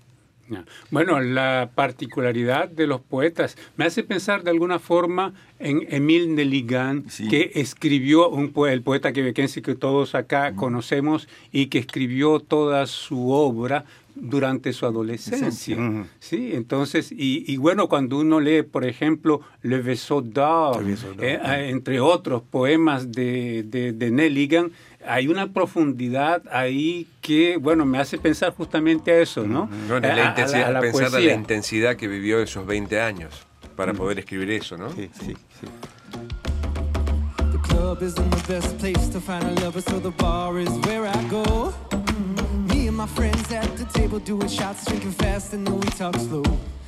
[0.90, 3.58] Bueno, la particularidad de los poetas.
[3.78, 9.62] Me hace pensar de alguna forma en Emile Nelligan, que escribió un el poeta quebequense
[9.62, 13.86] que todos acá conocemos y que escribió toda su obra
[14.16, 15.78] durante su adolescencia.
[16.20, 20.84] Sí, entonces, y, bueno, cuando uno lee, por ejemplo, Le Vaisseau d'Or,
[21.20, 24.72] eh, eh, entre otros poemas de, de, de Nelligan,
[25.06, 29.70] hay una profundidad ahí que, bueno, me hace pensar justamente a eso, ¿no?
[29.88, 34.78] la intensidad, a, pensar la intensidad que vivió esos 20 años para poder escribir eso,
[34.78, 34.90] ¿no?
[34.92, 35.68] Sí, sí, sí.
[37.52, 41.06] The club isn't the best place to find a lover, so the bar is where
[41.06, 41.74] I go.
[42.68, 46.16] Me and my friends at the table doing shots, drinking fast, and then we talk
[46.18, 46.44] slow.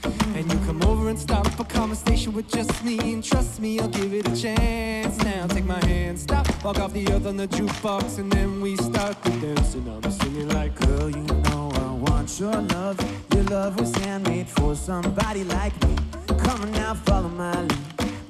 [0.06, 3.00] And you come over and up a conversation with just me.
[3.14, 5.18] And trust me, I'll give it a chance.
[5.24, 8.18] Now take my hand, stop, walk off the earth on the jukebox.
[8.18, 9.76] And then we start to dance.
[9.76, 13.00] And I'm singing like Girl, you know I want your love.
[13.34, 15.96] Your love was handmade for somebody like me.
[16.28, 17.78] Come on now, follow my lead.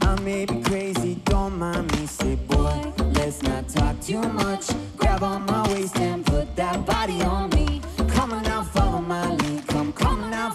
[0.01, 2.05] I may be crazy, don't mind me.
[2.05, 4.69] Say, boy, let's not talk too much.
[4.97, 7.81] Grab on my waist and put that body on me.
[8.09, 9.52] Come on now, follow my lead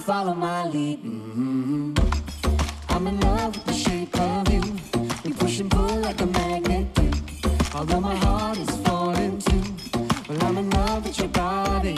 [0.08, 1.04] follow my lead.
[1.04, 1.92] Mm-hmm.
[2.88, 4.62] I'm in love with the shape of you.
[5.22, 7.10] We push and pull like a magnet do.
[7.74, 9.62] Although my heart is falling too.
[10.26, 11.94] Well, I'm in love with your body.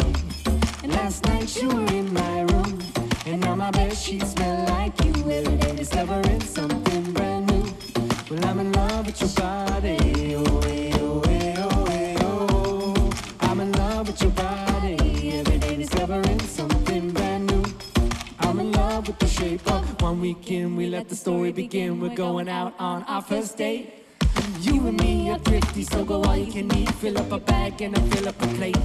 [0.82, 2.82] And last night you were in my room.
[3.26, 7.64] And now my bed sheets smell like you Every day discovering something brand new.
[8.28, 10.34] Well, I'm in love with your body
[20.90, 24.00] let the story begin We're going out on our first date
[24.60, 26.90] you and me are thrifty, so go all you can eat.
[26.96, 28.76] Fill up a bag and I fill up a plate.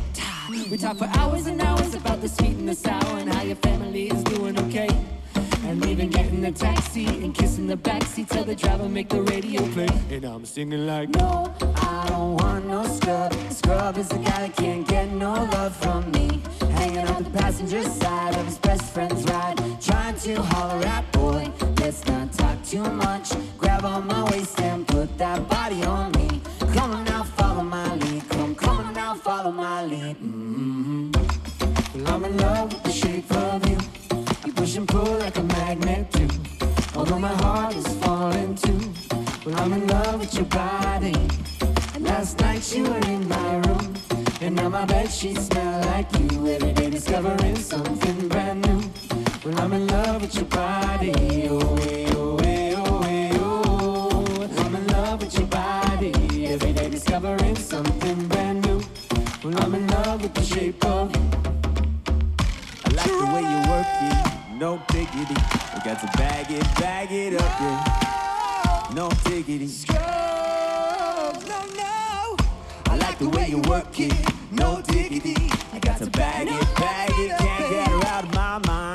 [0.71, 3.57] We talk for hours and hours about the sweet and the sour and how your
[3.57, 4.87] family is doing okay.
[5.65, 8.29] And even getting a taxi and kissing the backseat.
[8.29, 9.89] Tell the driver make the radio play.
[10.11, 13.33] And I'm singing like, No, I don't want no scrub.
[13.49, 16.41] Scrub is the guy that can't get no love from me.
[16.71, 19.57] Hanging on the passenger side of his best friend's ride.
[19.81, 21.51] Trying to holler at boy,
[21.86, 23.30] let's not talk too much.
[23.60, 26.41] Grab on my waist and put that body on me.
[26.74, 28.28] Come on now, follow my lead.
[28.30, 30.15] Come, come on now, follow my lead.
[30.17, 31.12] Mm-hmm.
[31.93, 33.78] Well, I'm in love with the shape of you.
[34.45, 36.30] You push and pull like a magnet too.
[36.95, 38.82] Although my heart is falling too.
[39.45, 41.15] Well, I'm in love with your body.
[42.00, 43.93] Last night you were in my room.
[44.41, 46.48] And now my bed sheets smell like you.
[46.48, 48.85] Every day discovering something brand new.
[49.45, 51.13] Well, I'm in love with your body.
[51.47, 54.63] Oh, hey, oh, hey, oh, oh.
[54.65, 56.47] I'm in love with your body.
[56.47, 58.81] Every day discovering something brand new.
[59.43, 61.21] Well, I'm in love with the shape of you.
[62.86, 65.39] I like the way you work it, no diggity.
[65.75, 68.89] I got to bag it, bag it up, yeah.
[68.95, 69.69] No diggity.
[69.93, 71.34] No,
[71.77, 72.36] no.
[72.88, 74.12] I like the way you work it,
[74.49, 75.51] no diggity.
[75.71, 78.94] I got to bag it, bag it, can't get her out of my mind.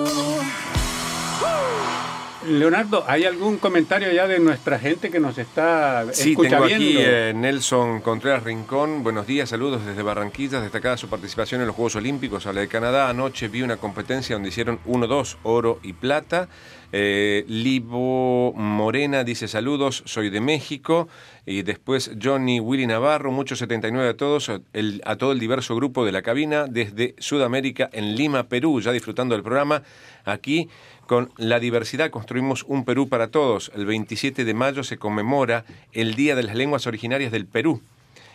[2.59, 6.67] Leonardo, ¿hay algún comentario ya de nuestra gente que nos está sí, escuchando?
[6.67, 9.03] Sí, tengo aquí eh, Nelson Contreras Rincón.
[9.03, 10.61] Buenos días, saludos desde Barranquilla.
[10.61, 12.45] Destacada su participación en los Juegos Olímpicos.
[12.47, 16.49] A la de Canadá anoche vi una competencia donde hicieron 1-2, oro y plata.
[16.91, 21.07] Eh, Libo Morena dice saludos, soy de México.
[21.45, 26.11] Y después Johnny Willy Navarro, muchos 79 a todos, a todo el diverso grupo de
[26.11, 29.83] la cabina desde Sudamérica en Lima, Perú, ya disfrutando del programa.
[30.25, 30.69] Aquí
[31.07, 33.71] con la diversidad construimos un Perú para todos.
[33.75, 37.81] El 27 de mayo se conmemora el Día de las Lenguas Originarias del Perú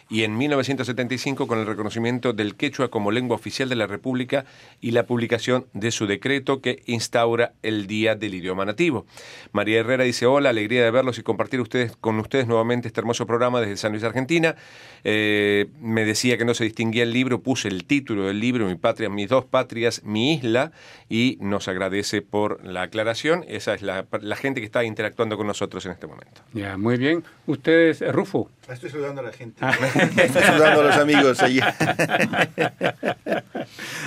[0.09, 4.45] y en 1975 con el reconocimiento del quechua como lengua oficial de la República
[4.81, 9.07] y la publicación de su decreto que instaura el Día del Idioma Nativo.
[9.53, 13.27] María Herrera dice, hola, alegría de verlos y compartir ustedes, con ustedes nuevamente este hermoso
[13.27, 14.55] programa desde San Luis, Argentina.
[15.03, 18.77] Eh, me decía que no se distinguía el libro, puse el título del libro, Mi
[18.77, 20.73] patria, mis dos patrias, mi isla,
[21.09, 23.45] y nos agradece por la aclaración.
[23.49, 26.42] Esa es la, gente que está interactuando con nosotros en este momento.
[26.53, 27.25] Ya, muy bien.
[27.47, 28.51] Ustedes, Rufo.
[28.69, 29.59] Estoy saludando a la gente.
[29.61, 29.75] Ah.
[29.96, 31.61] Estoy saludando a los amigos allí.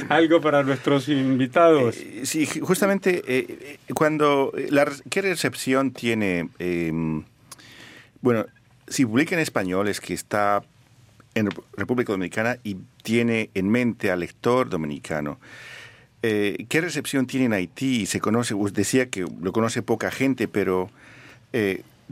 [0.10, 1.98] Algo para nuestros invitados.
[1.98, 4.52] Eh, sí, justamente eh, cuando...
[4.70, 6.50] La, ¿Qué recepción tiene...
[6.60, 7.24] Em,
[8.22, 8.46] bueno,
[8.88, 10.62] si publica en español es que está
[11.36, 15.40] en República Dominicana y tiene en mente al lector dominicano.
[16.22, 18.06] Eh, ¿Qué recepción tiene en Haití?
[18.06, 20.90] Se conoce, decía que lo conoce poca gente, pero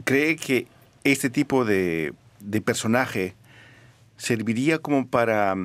[0.04, 0.66] ¿cree que
[1.04, 3.34] este tipo de, de personaje
[4.18, 5.56] serviría como para,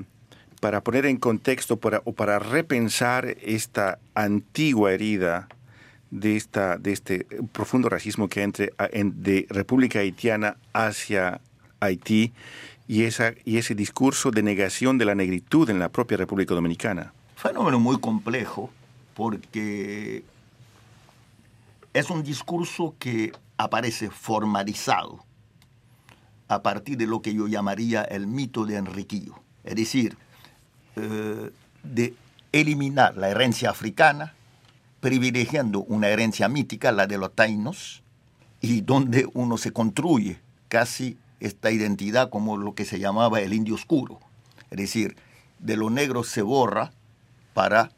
[0.62, 5.50] para poner en contexto para, o para repensar esta antigua herida
[6.12, 11.42] de, esta, de este profundo racismo que entre de República Haitiana hacia
[11.80, 12.32] Haití
[12.88, 17.13] y, esa, y ese discurso de negación de la negritud en la propia República Dominicana.
[17.36, 18.70] Fenómeno muy complejo
[19.16, 20.24] porque
[21.94, 25.24] es un discurso que aparece formalizado
[26.54, 30.18] a partir de lo que yo llamaría el mito de Enriquillo, es decir,
[30.96, 31.52] eh,
[31.84, 32.13] de
[32.52, 34.34] eliminar la herencia africana,
[35.00, 38.04] privilegiando una herencia mítica, la de los tainos,
[38.62, 40.39] y donde uno se construye
[40.70, 44.20] casi esta identidad como lo que se llamaba el indio oscuro,
[44.72, 45.18] es decir,
[45.60, 46.92] de lo negro se borra
[47.54, 47.92] para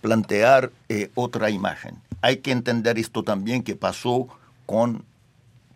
[0.00, 1.96] plantear eh, otra imagen.
[2.22, 4.28] Hay que entender esto también que pasó
[4.66, 5.04] con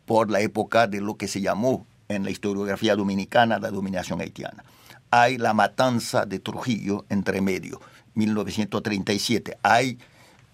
[0.07, 4.64] por la época de lo que se llamó en la historiografía dominicana la dominación haitiana.
[5.11, 7.81] Hay la matanza de Trujillo entre medio,
[8.14, 9.59] 1937.
[9.62, 9.99] Hay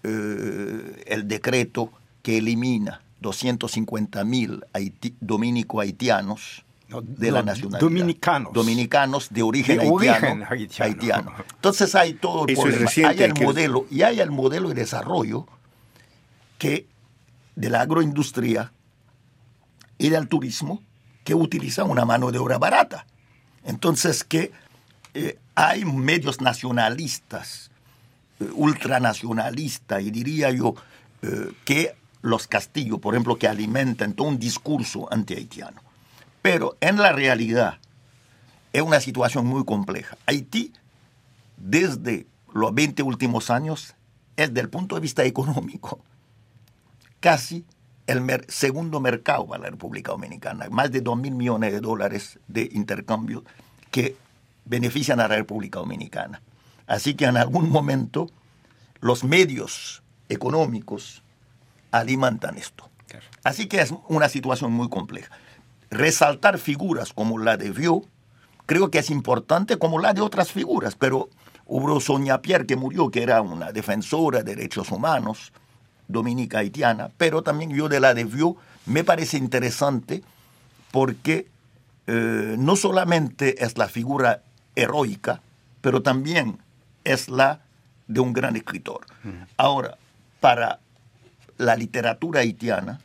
[0.03, 4.63] eh, el decreto que elimina 250 mil
[5.19, 6.63] dominico-haitianos
[6.99, 7.79] de la nacionalidad.
[7.79, 8.53] Dominicanos.
[8.53, 9.79] Dominicanos de origen,
[10.79, 12.89] haitiano, Entonces hay todo el problema.
[13.09, 15.47] hay el modelo, y hay el modelo de desarrollo
[16.57, 16.87] que
[17.55, 18.73] de la agroindustria
[19.97, 20.81] y del turismo
[21.23, 23.05] que utilizan una mano de obra barata.
[23.63, 24.51] Entonces que
[25.13, 27.71] eh, hay medios nacionalistas,
[28.39, 30.75] eh, ultranacionalistas, y diría yo
[31.21, 35.81] eh, que los castillos, por ejemplo, que alimentan todo un discurso anti-haitiano.
[36.41, 37.79] Pero en la realidad
[38.73, 40.17] es una situación muy compleja.
[40.25, 40.73] Haití,
[41.57, 43.95] desde los 20 últimos años,
[44.37, 45.99] es desde el punto de vista económico
[47.21, 47.63] casi
[48.07, 52.69] el segundo mercado para la República Dominicana, más de 2 mil millones de dólares de
[52.73, 53.43] intercambio
[53.89, 54.15] que
[54.65, 56.41] benefician a la República Dominicana.
[56.87, 58.29] Así que en algún momento
[58.99, 61.23] los medios económicos
[61.91, 62.89] alimentan esto.
[63.43, 65.31] Así que es una situación muy compleja.
[65.89, 68.03] Resaltar figuras como la de Vio,
[68.65, 71.29] creo que es importante como la de otras figuras, pero
[71.65, 75.51] hubo Sonia Pierre que murió, que era una defensora de derechos humanos,
[76.07, 80.23] dominica haitiana, pero también yo de la de View me parece interesante
[80.91, 81.47] porque
[82.07, 84.43] eh, no solamente es la figura
[84.75, 85.41] heroica,
[85.81, 86.57] pero también
[87.03, 87.61] es la
[88.07, 89.05] de un gran escritor.
[89.57, 89.97] Ahora,
[90.39, 90.79] para
[91.57, 92.99] la literatura haitiana,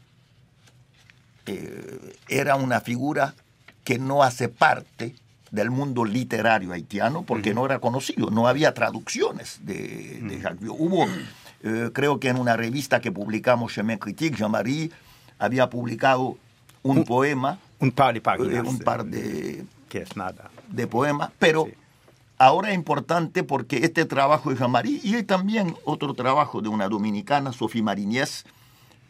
[1.47, 3.35] eh, era una figura
[3.85, 5.15] que no hace parte
[5.53, 11.07] del mundo literario haitiano porque no era conocido, no había traducciones de, de Jacques Hubo
[11.67, 14.93] eh, creo que en una revista que publicamos, Chemin Critique, Jean-Marie
[15.37, 16.39] había publicado
[16.85, 17.59] un, poema.
[17.81, 18.55] Un par de páginas.
[18.55, 19.65] Eh, un par de.
[19.89, 20.51] Que es nada.
[20.69, 21.67] De poemas, pero.
[22.39, 26.87] Ahora es importante porque este trabajo de Jean-Marie y hay también otro trabajo de una
[26.87, 28.45] dominicana, Sofía Mariñez,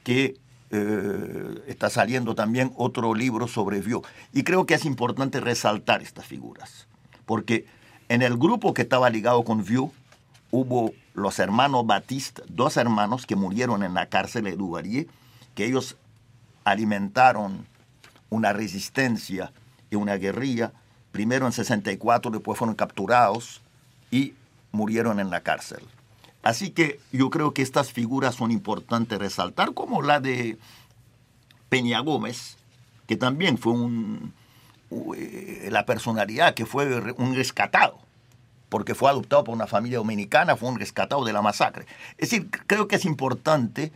[0.05, 0.37] que
[0.71, 4.03] eh, está saliendo también otro libro sobre Vio.
[4.33, 6.87] Y creo que es importante resaltar estas figuras,
[7.25, 7.67] porque
[8.09, 9.91] en el grupo que estaba ligado con Vio
[10.57, 15.07] hubo los hermanos Batiste, dos hermanos que murieron en la cárcel de Duvalier,
[15.55, 15.97] que ellos
[16.65, 17.67] alimentaron
[18.31, 19.53] una resistencia
[19.91, 20.73] y una guerrilla,
[21.13, 23.61] primero en 64, después fueron capturados
[24.11, 24.33] y
[24.73, 25.83] murieron en la cárcel.
[26.43, 30.57] Así que yo creo que estas figuras son importantes resaltar, como la de
[31.69, 32.57] Peña Gómez,
[33.07, 34.33] que también fue un,
[35.17, 38.06] eh, la personalidad que fue un rescatado,
[38.69, 41.87] porque fue adoptado por una familia dominicana, fue un rescatado de la masacre.
[42.19, 43.93] Es decir, creo que es importante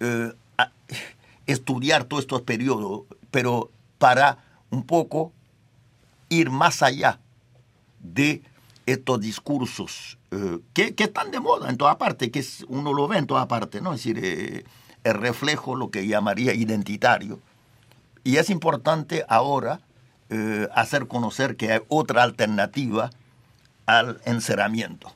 [0.00, 0.32] eh,
[1.46, 4.38] estudiar todos estos periodos, pero para
[4.70, 5.32] un poco
[6.28, 7.18] ir más allá
[7.98, 8.42] de
[8.86, 13.26] estos discursos eh, que, están de moda en toda parte, que uno lo ve en
[13.26, 13.92] toda parte, ¿no?
[13.92, 14.64] Es decir, eh,
[15.04, 17.40] el reflejo, lo que llamaría identitario.
[18.24, 19.80] Y es importante ahora
[20.76, 23.10] hacer conocer que hay otra alternativa
[23.98, 25.12] al encerramiento.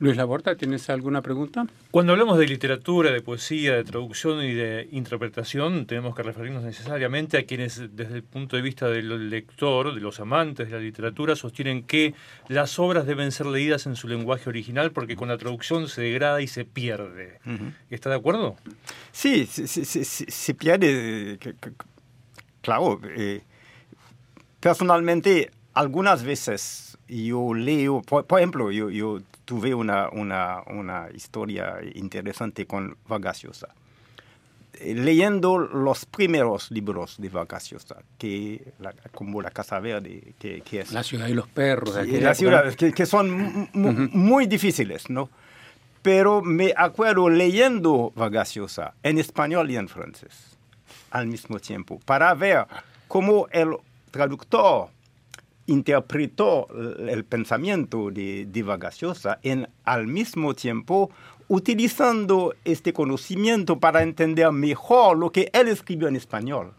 [0.00, 1.66] Luis Laborta, ¿tienes alguna pregunta?
[1.90, 7.36] Cuando hablamos de literatura, de poesía, de traducción y de interpretación, tenemos que referirnos necesariamente
[7.36, 11.36] a quienes, desde el punto de vista del lector, de los amantes de la literatura,
[11.36, 12.14] sostienen que
[12.48, 16.40] las obras deben ser leídas en su lenguaje original porque con la traducción se degrada
[16.40, 17.38] y se pierde.
[17.90, 18.56] ¿Está de acuerdo?
[19.12, 21.38] Sí, se, pierde.
[22.62, 23.42] Claro, eh,
[24.60, 32.66] personalmente, algunas veces yo leo, por, ejemplo, yo, yo tuve una, una, una historia interesante
[32.66, 33.44] con Vargas.
[34.74, 37.74] Eh, leyendo los primeros libros de Vargas
[38.16, 38.72] que
[39.12, 40.92] como La Casa Verde, que, que, es...
[40.92, 41.96] La ciudad y los perros.
[42.06, 45.28] la ciudad, que, que, son muy difíciles, ¿no?
[46.02, 48.54] Pero me acuerdo leyendo Vargas
[49.02, 50.56] en español y en francés
[51.10, 52.66] al mismo tiempo, para ver
[53.08, 53.76] cómo el
[54.12, 54.88] traductor
[55.70, 56.66] interpretó
[57.08, 61.10] el pensamiento de, de en, al mismo tiempo
[61.46, 66.74] utilizando este conocimiento para entender mejor lo que él escribió en español.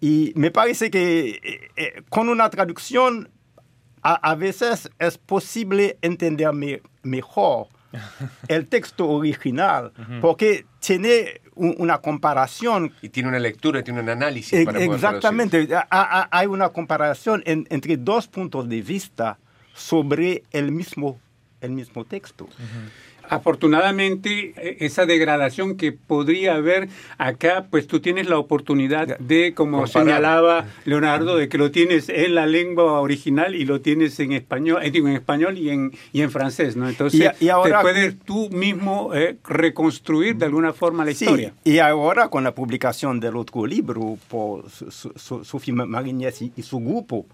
[0.00, 3.30] Y me parece que eh, eh, con una traducción
[4.02, 6.52] a, veces es posible entender
[7.02, 7.66] mejor
[8.48, 12.92] el texto original, porque tiene una comparación.
[13.02, 14.64] Y tiene una lectura, tiene un análisis.
[14.64, 19.38] Para exactamente, hay una comparación entre dos puntos de vista
[19.74, 21.18] sobre el mismo,
[21.60, 22.48] el mismo texto.
[23.28, 29.86] Afortunadamente, e, esa degradación que podría haber acá, pues tú tienes la oportunidad de, como
[29.86, 34.82] señalaba Leonardo, de que lo tienes en la lengua original y lo tienes en español,
[34.82, 36.88] eh, en español y en, y en francés, ¿no?
[36.88, 41.52] Entonces, te puedes tú mismo eh, reconstruir de alguna forma la historia.
[41.64, 47.26] Y ahora con la publicación del otro libro por Sofía Mariñez y su grupo,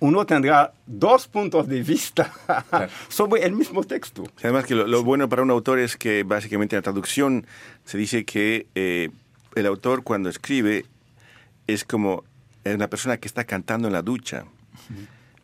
[0.00, 2.32] uno tendrá dos puntos de vista
[3.08, 4.24] sobre el mismo texto.
[4.42, 7.46] Además que lo, bueno para un autor es que básicamente en la traducción
[7.84, 9.10] se dice que eh,
[9.54, 10.84] el autor cuando escribe
[11.66, 12.24] es como
[12.64, 14.44] una persona que está cantando en la ducha,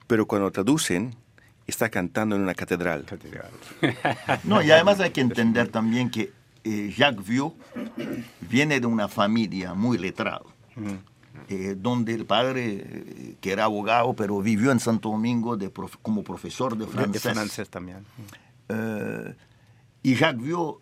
[0.07, 1.15] pero cuando traducen
[1.67, 3.05] está cantando en una catedral.
[4.45, 6.33] No, y además hay que entender también que
[6.65, 7.53] eh, Jacques Vieux
[8.41, 10.43] viene de una familia muy letrada.
[11.49, 15.71] Eh, donde el padre, eh, que era abogado, pero vivió en Santo Domingo de
[16.03, 17.23] como profesor de francés.
[17.23, 18.05] De francés también.
[18.69, 19.35] Eh,
[20.03, 20.77] y Jacques Vieux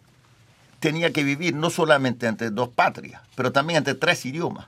[0.78, 4.66] tenía que vivir no solamente entre dos patrias, pero también entre tres idiomas.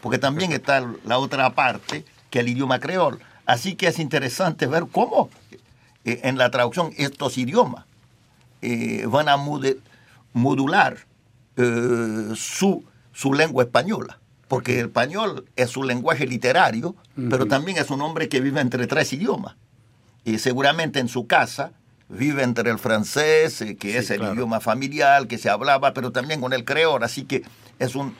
[0.00, 3.20] Porque también está la otra parte, que es el idioma creol.
[3.46, 5.30] Así que es interesante ver cómo
[6.04, 7.84] en la traducción estos idiomas
[9.06, 9.36] van a
[10.32, 10.98] modular
[12.34, 14.18] su, su lengua española
[14.52, 16.94] porque el español es su lenguaje literario,
[17.30, 19.56] pero también es un hombre que vive entre tres idiomas.
[20.26, 21.72] Y seguramente en su casa
[22.10, 26.42] vive entre el francés, eh, que es el idioma familiar que se hablaba, pero también
[26.42, 27.02] con el creol.
[27.02, 27.44] Así que
[27.78, 28.14] es un,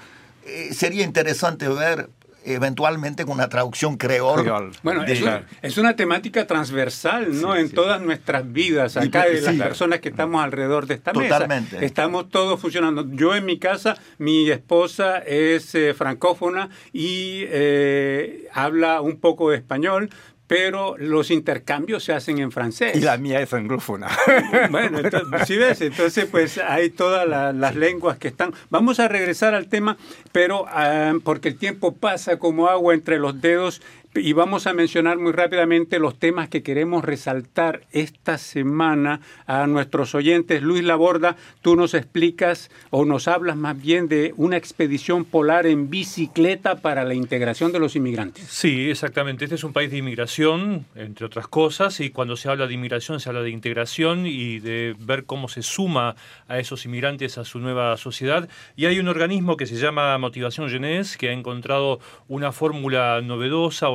[0.47, 2.09] eh, sería interesante ver
[2.45, 4.73] eventualmente con una traducción creol.
[4.83, 7.57] Bueno, es, una temática transversal, ¿no?
[7.57, 11.77] en todas nuestras vidas, acá de las personas que estamos alrededor de esta Totalmente.
[11.77, 11.87] mesa.
[11.87, 13.07] Estamos todos funcionando.
[13.11, 19.57] Yo en mi casa, mi esposa es eh, francófona y eh, habla un poco de
[19.57, 20.11] español,
[20.53, 22.95] pero los intercambios se hacen en francés.
[22.95, 24.09] Y la mía es anglófona.
[24.71, 25.81] bueno, entonces, ves?
[25.81, 28.53] Entonces, pues hay todas las lenguas que están.
[28.69, 29.97] Vamos a regresar al tema,
[30.31, 33.81] pero ah, porque el tiempo pasa como agua entre los dedos,
[34.15, 40.15] y vamos a mencionar muy rápidamente los temas que queremos resaltar esta semana a nuestros
[40.15, 40.63] oyentes.
[40.63, 45.89] Luis Laborda, tú nos explicas o nos hablas más bien de una expedición polar en
[45.89, 48.47] bicicleta para la integración de los inmigrantes.
[48.49, 49.45] Sí, exactamente.
[49.45, 53.21] Este es un país de inmigración, entre otras cosas, y cuando se habla de inmigración
[53.21, 56.17] se habla de integración y de ver cómo se suma
[56.49, 58.49] a esos inmigrantes a su nueva sociedad.
[58.77, 63.89] Y hay un organismo que se llama Motivación Genés, que ha encontrado una fórmula novedosa,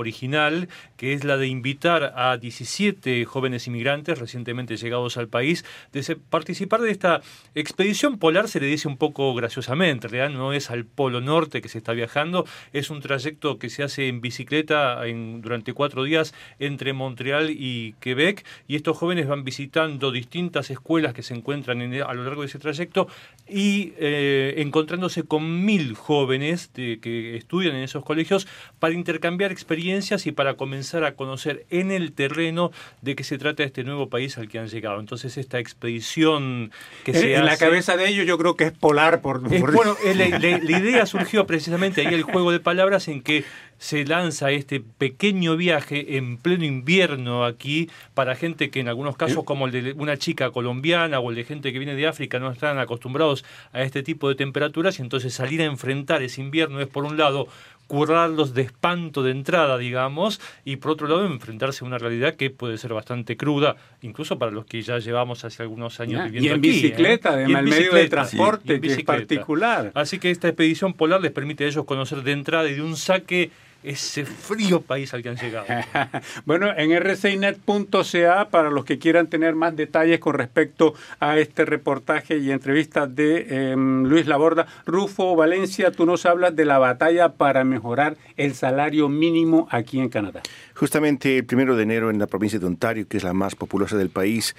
[0.97, 6.81] que es la de invitar a 17 jóvenes inmigrantes recientemente llegados al país de participar
[6.81, 7.21] de esta
[7.55, 11.77] expedición polar, se le dice un poco graciosamente, no es al Polo Norte que se
[11.77, 15.01] está viajando, es un trayecto que se hace en bicicleta
[15.41, 21.23] durante cuatro días entre Montreal y Quebec y estos jóvenes van visitando distintas escuelas que
[21.23, 23.07] se encuentran a lo largo de ese trayecto
[23.47, 28.47] y eh, encontrándose con mil jóvenes que estudian en esos colegios
[28.79, 32.71] para intercambiar experiencias y para comenzar a conocer en el terreno
[33.01, 34.99] de qué se trata este nuevo país al que han llegado.
[34.99, 36.71] Entonces esta expedición
[37.03, 39.41] que en, se en la cabeza de ellos yo creo que es polar por...
[39.41, 43.43] bueno, la, la idea surgió precisamente ahí el juego de palabras en que
[43.79, 49.43] se lanza este pequeño viaje en pleno invierno aquí para gente que en algunos casos,
[49.43, 52.51] como el de una chica colombiana o el de gente que viene de África, no
[52.51, 56.87] están acostumbrados a este tipo de temperaturas y entonces salir a enfrentar ese invierno es
[56.87, 57.47] por un lado
[57.87, 62.49] curarlos de espanto de entrada, digamos, y por otro lado enfrentarse a una realidad que
[62.49, 66.51] puede ser bastante cruda, incluso para los que ya llevamos hace algunos años viviendo y
[66.51, 67.45] en aquí, bicicleta, ¿eh?
[67.45, 69.91] además, el medio de transporte que es particular.
[69.95, 72.97] Así que esta expedición polar les permite a ellos conocer de entrada y de un
[72.97, 73.51] saque
[73.83, 75.65] ese frío país al que han llegado.
[76.45, 82.37] bueno, en rcinet.ca, para los que quieran tener más detalles con respecto a este reportaje
[82.37, 87.63] y entrevista de em, Luis Laborda, Rufo Valencia, tú nos hablas de la batalla para
[87.63, 90.41] mejorar el salario mínimo aquí en Canadá.
[90.73, 93.97] Justamente el primero de enero en la provincia de Ontario, que es la más populosa
[93.97, 94.55] del país,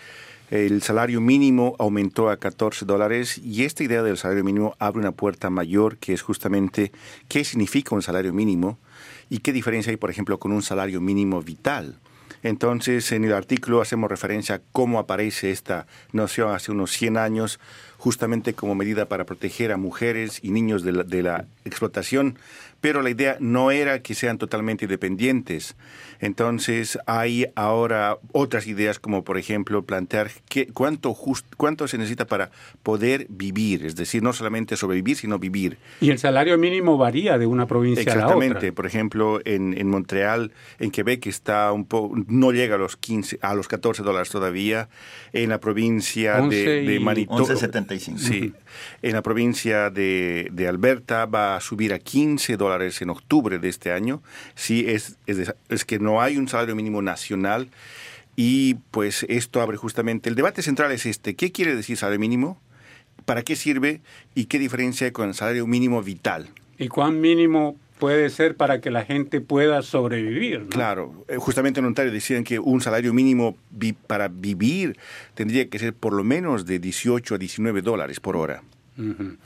[0.51, 5.12] el salario mínimo aumentó a 14 dólares y esta idea del salario mínimo abre una
[5.12, 6.91] puerta mayor que es justamente
[7.29, 8.79] qué significa un salario mínimo
[9.31, 11.99] y qué diferencia hay, por ejemplo, con un salario mínimo vital.
[12.43, 17.59] Entonces, en el artículo hacemos referencia a cómo aparece esta noción hace unos 100 años,
[17.99, 22.39] justamente como medida para proteger a mujeres y niños de la, de la explotación,
[22.81, 25.77] pero la idea no era que sean totalmente dependientes.
[26.21, 31.17] Entonces hay ahora otras ideas como por ejemplo plantear qué, cuánto,
[31.57, 32.51] cuánto se necesita para
[32.83, 35.79] poder vivir, es decir, no solamente sobrevivir, sino vivir.
[36.01, 38.37] Y el salario mínimo varía de una provincia a la otra.
[38.37, 38.73] Exactamente.
[38.73, 43.39] Por ejemplo, en, en, Montreal, en Quebec está un poco, no llega a los 15,
[43.43, 44.89] a los 14 dólares todavía.
[45.33, 47.39] En la provincia de, de Manitoba.
[47.89, 48.18] 11.75.
[48.18, 48.53] Sí.
[49.03, 53.68] En la provincia de, de, Alberta va a subir a 15 dólares en octubre de
[53.68, 54.22] este año.
[54.55, 57.68] Sí, es, es, es que no hay un salario mínimo nacional
[58.41, 62.61] y pues esto abre justamente, el debate central es este, ¿qué quiere decir salario mínimo?
[63.24, 64.01] ¿Para qué sirve?
[64.36, 66.49] ¿Y qué diferencia hay con el salario mínimo vital?
[66.78, 70.61] ¿Y cuán mínimo puede ser para que la gente pueda sobrevivir.
[70.61, 70.69] ¿no?
[70.69, 74.97] Claro, justamente en Ontario decían que un salario mínimo vi para vivir
[75.35, 78.63] tendría que ser por lo menos de 18 a 19 dólares por hora.
[78.99, 79.37] Uh -huh.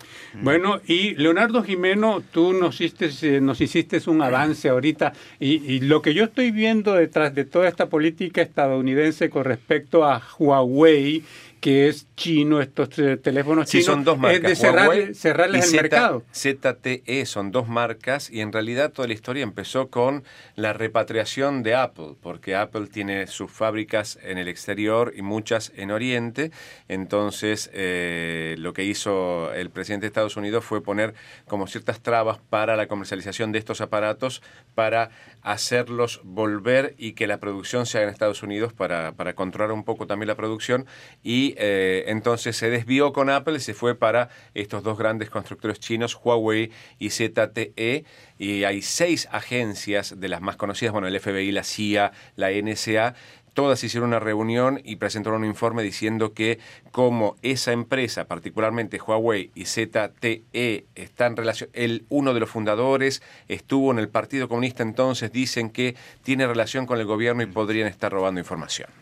[0.40, 6.00] Bueno, y Leonardo Jimeno, tú nos hiciste, nos hiciste un avance ahorita y, y, lo
[6.00, 11.22] que yo estoy viendo detrás de toda esta política estadounidense con respecto a Huawei
[11.62, 12.88] que es chino, estos
[13.22, 14.50] teléfonos sí, chinos, son dos marcas.
[14.50, 16.24] es de cerrar, cerrarles el Z, mercado.
[16.34, 20.24] ZTE son dos marcas y en realidad toda la historia empezó con
[20.56, 25.92] la repatriación de Apple, porque Apple tiene sus fábricas en el exterior y muchas en
[25.92, 26.50] Oriente.
[26.88, 31.14] Entonces, eh, lo que hizo el presidente de Estados Unidos fue poner
[31.46, 34.42] como ciertas trabas para la comercialización de estos aparatos
[34.74, 35.10] para
[35.42, 39.84] hacerlos volver y que la producción se haga en Estados Unidos para, para controlar un
[39.84, 40.86] poco también la producción
[41.22, 45.80] y eh, entonces se desvió con Apple y se fue para estos dos grandes constructores
[45.80, 48.04] chinos, Huawei y ZTE,
[48.38, 53.14] y hay seis agencias de las más conocidas, bueno, el FBI, la CIA, la NSA,
[53.54, 56.58] todas hicieron una reunión y presentaron un informe diciendo que
[56.90, 63.90] como esa empresa, particularmente Huawei y ZTE, están relación, el uno de los fundadores estuvo
[63.90, 68.12] en el Partido Comunista, entonces dicen que tiene relación con el gobierno y podrían estar
[68.12, 69.01] robando información.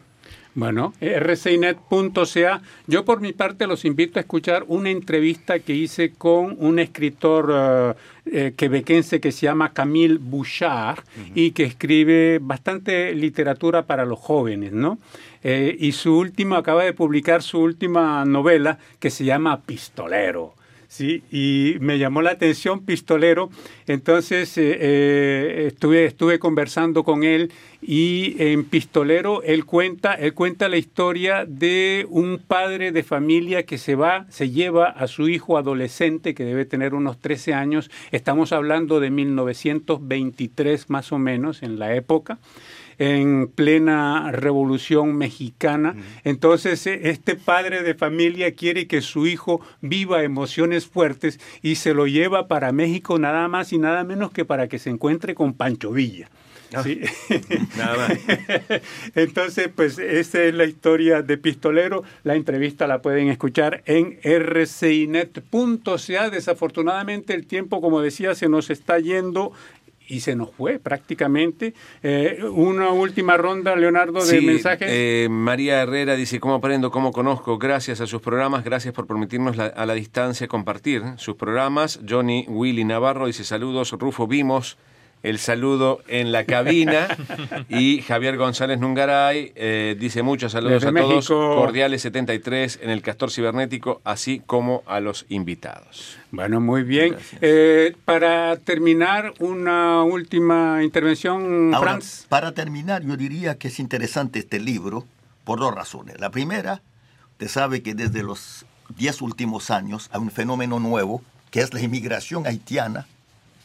[0.54, 2.62] Bueno, rcinet.ca.
[2.86, 7.50] Yo por mi parte los invito a escuchar una entrevista que hice con un escritor
[7.50, 7.94] uh,
[8.26, 11.32] eh, quebequense que se llama Camille Bouchard uh -huh.
[11.34, 14.98] y que escribe bastante literatura para los jóvenes, ¿no?
[15.44, 20.54] Eh, y su última, acaba de publicar su última novela que se llama Pistolero
[20.90, 23.48] Sí, y me llamó la atención Pistolero.
[23.86, 30.68] Entonces eh, eh, estuve, estuve conversando con él y en Pistolero él cuenta, él cuenta
[30.68, 35.56] la historia de un padre de familia que se va, se lleva a su hijo
[35.56, 37.90] adolescente que debe tener unos 13 años.
[38.10, 42.38] Estamos hablando de 1923 más o menos en la época
[43.00, 45.96] en plena revolución mexicana.
[46.22, 51.94] Entonces, e, este padre de familia quiere que su hijo viva emociones fuertes y se
[51.94, 55.54] lo lleva para México nada más y nada menos que para que se encuentre con
[55.54, 56.28] Pancho Villa.
[56.74, 56.82] Ah.
[56.82, 57.00] ¿sí?
[57.76, 58.18] Nada más.
[59.14, 62.02] Entonces, pues esa es la historia de Pistolero.
[62.22, 66.30] La entrevista la pueden escuchar en rcinet.ca.
[66.30, 69.52] Desafortunadamente el tiempo, como decía, se nos está yendo
[70.10, 71.72] y se nos fue prácticamente.
[72.02, 74.88] Eh, una última ronda, Leonardo, de mensajes.
[74.90, 77.58] Eh, María Herrera dice, ¿cómo aprendo, cómo conozco?
[77.58, 82.00] Gracias a sus programas, gracias por permitirnos a la distancia compartir sus programas.
[82.08, 84.76] Johnny Willy Navarro dice, saludos, Rufo, vimos
[85.22, 87.08] el saludo en la cabina.
[87.68, 91.28] y Javier González Nungaray eh, dice muchos saludos a todos.
[91.28, 96.18] Cordiales 73 en el Castor Cibernético, así como a los invitados.
[96.30, 97.16] Bueno, muy bien.
[97.40, 102.26] Eh, para terminar, una última intervención, Franz.
[102.28, 105.04] Para terminar, yo diría que es interesante este libro
[105.44, 106.20] por dos razones.
[106.20, 106.82] La primera,
[107.32, 108.64] usted sabe que desde los
[108.96, 113.06] diez últimos años hay un fenómeno nuevo, que es la inmigración haitiana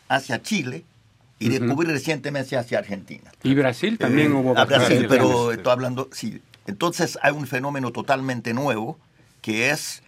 [0.07, 0.83] hacia Chile
[1.39, 3.31] y descubrir recientemente hacia Argentina.
[3.43, 6.41] Y Brasil también eh, hubo a Brasil, pero estoy hablando, sí.
[6.67, 8.97] Entonces hay un fenómeno totalmente nuevo
[9.41, 10.01] que es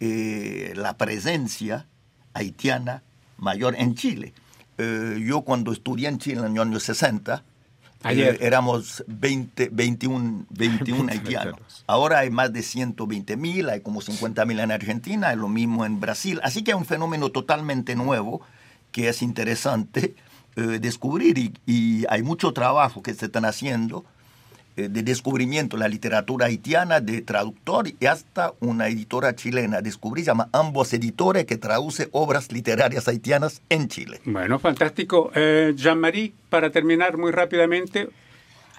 [0.00, 1.86] eh, la presencia
[2.34, 3.02] haitiana
[3.38, 4.32] mayor en Chile.
[4.78, 7.42] Eh, yo cuando estudié en Chile en los años 60,
[8.04, 11.84] éramos 20, 21, 21 haitianos.
[11.86, 15.86] Ahora hay más de 120 mil, hay como 50 mil en Argentina, hay lo mismo
[15.86, 16.38] en Brasil.
[16.42, 18.42] Así que hay un fenómeno totalmente nuevo
[18.92, 20.14] que es interesante
[20.56, 24.04] eh, descubrir y, hay mucho trabajo que se están haciendo
[24.76, 29.80] eh, de descubrimiento la literatura haitiana, de traductor y hasta una editora chilena.
[29.80, 34.20] Descubrí, se llama Ambos Editores, que traduce obras literarias haitianas en Chile.
[34.24, 35.32] Bueno, fantástico.
[35.34, 38.08] Eh, Jean-Marie, para terminar muy rápidamente.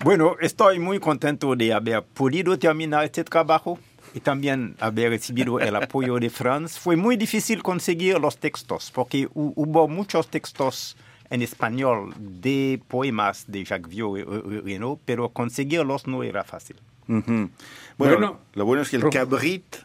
[0.03, 3.79] Bueno, estoy muy contento de haber podido terminar este trabajo
[4.13, 6.79] y también haber recibido el apoyo de Franz.
[6.79, 10.95] Fue muy difícil conseguir los textos porque hubo muchos textos
[11.29, 16.77] en español de poemas de Jacques Viau, pero conseguirlos no era fácil.
[17.97, 19.77] bueno, lo bueno es que el Cabrit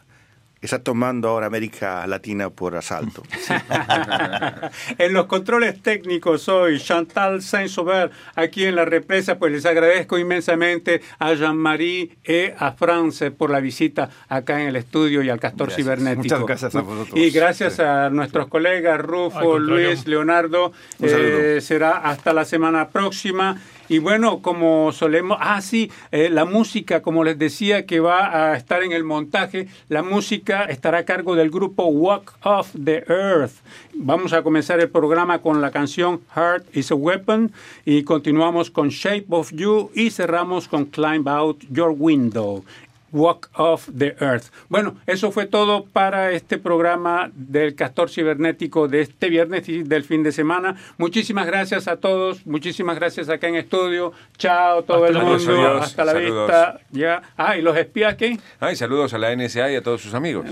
[0.61, 3.23] está tomando ahora América Latina por asalto.
[4.97, 11.01] en los controles técnicos hoy, Chantal Saint-Sauveur, aquí en la represa, pues les agradezco inmensamente
[11.19, 15.71] a Jean-Marie y a France por la visita acá en el estudio y al Castor
[15.71, 16.23] Cibernético.
[16.23, 17.19] Muchas gracias a vosotros.
[17.19, 20.71] Y gracias a nuestros colegas Rufo, Luis, Leonardo.
[21.01, 23.59] Eh, será hasta la semana próxima.
[23.91, 28.55] Y bueno, como solemos, ah, sí, eh, la música, como les decía, que va a
[28.55, 33.51] estar en el montaje, la música estará a cargo del grupo Walk Off the Earth.
[33.93, 37.51] Vamos a comenzar el programa con la canción Heart is a Weapon
[37.83, 42.63] y continuamos con Shape of You y cerramos con Climb Out Your Window.
[43.11, 44.45] Walk of the Earth.
[44.69, 50.03] Bueno, eso fue todo para este programa del Castor Cibernético de este viernes y del
[50.03, 50.75] fin de semana.
[50.97, 54.13] Muchísimas gracias a todos, muchísimas gracias acá en estudio.
[54.37, 56.79] Chao todo el mundo, hasta la vista.
[56.91, 57.21] Ya.
[57.37, 58.39] Ah, y los espías qué?
[58.59, 60.45] Ay, saludos a la NSA y a todos sus amigos.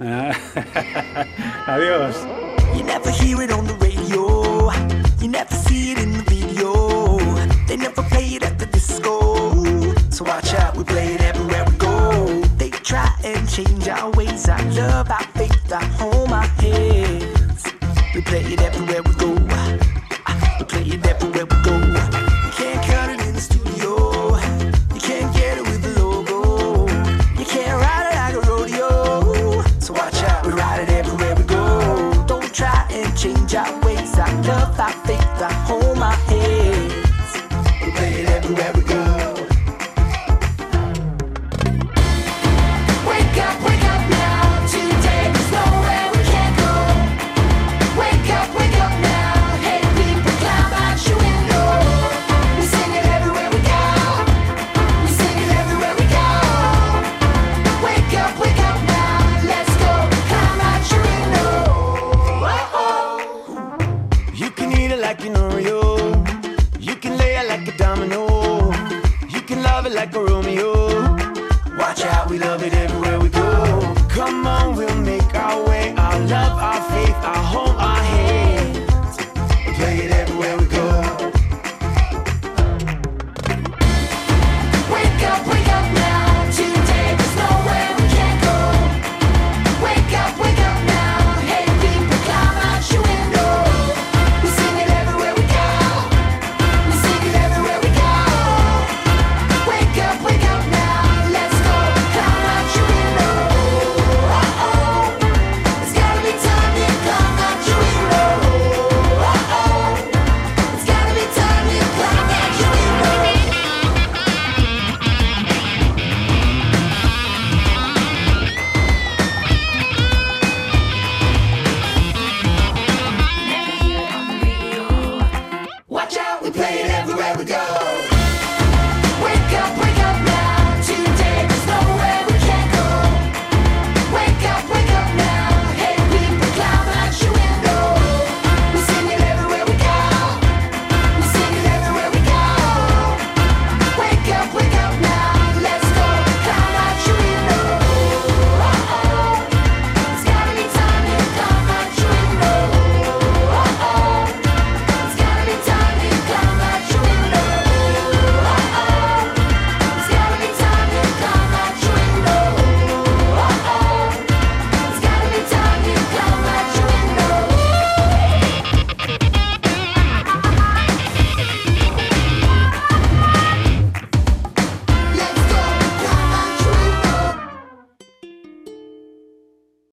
[0.00, 0.32] Ah.
[1.66, 2.16] Adiós.
[2.76, 4.70] You never hear it on the radio.
[5.20, 7.18] You never see it in the video.
[7.66, 9.48] They never play it at the disco.
[10.10, 11.17] So watch out, we play it
[13.64, 17.64] change our ways, our love, our faith, our home, our hands.
[18.14, 19.02] We play it everywhere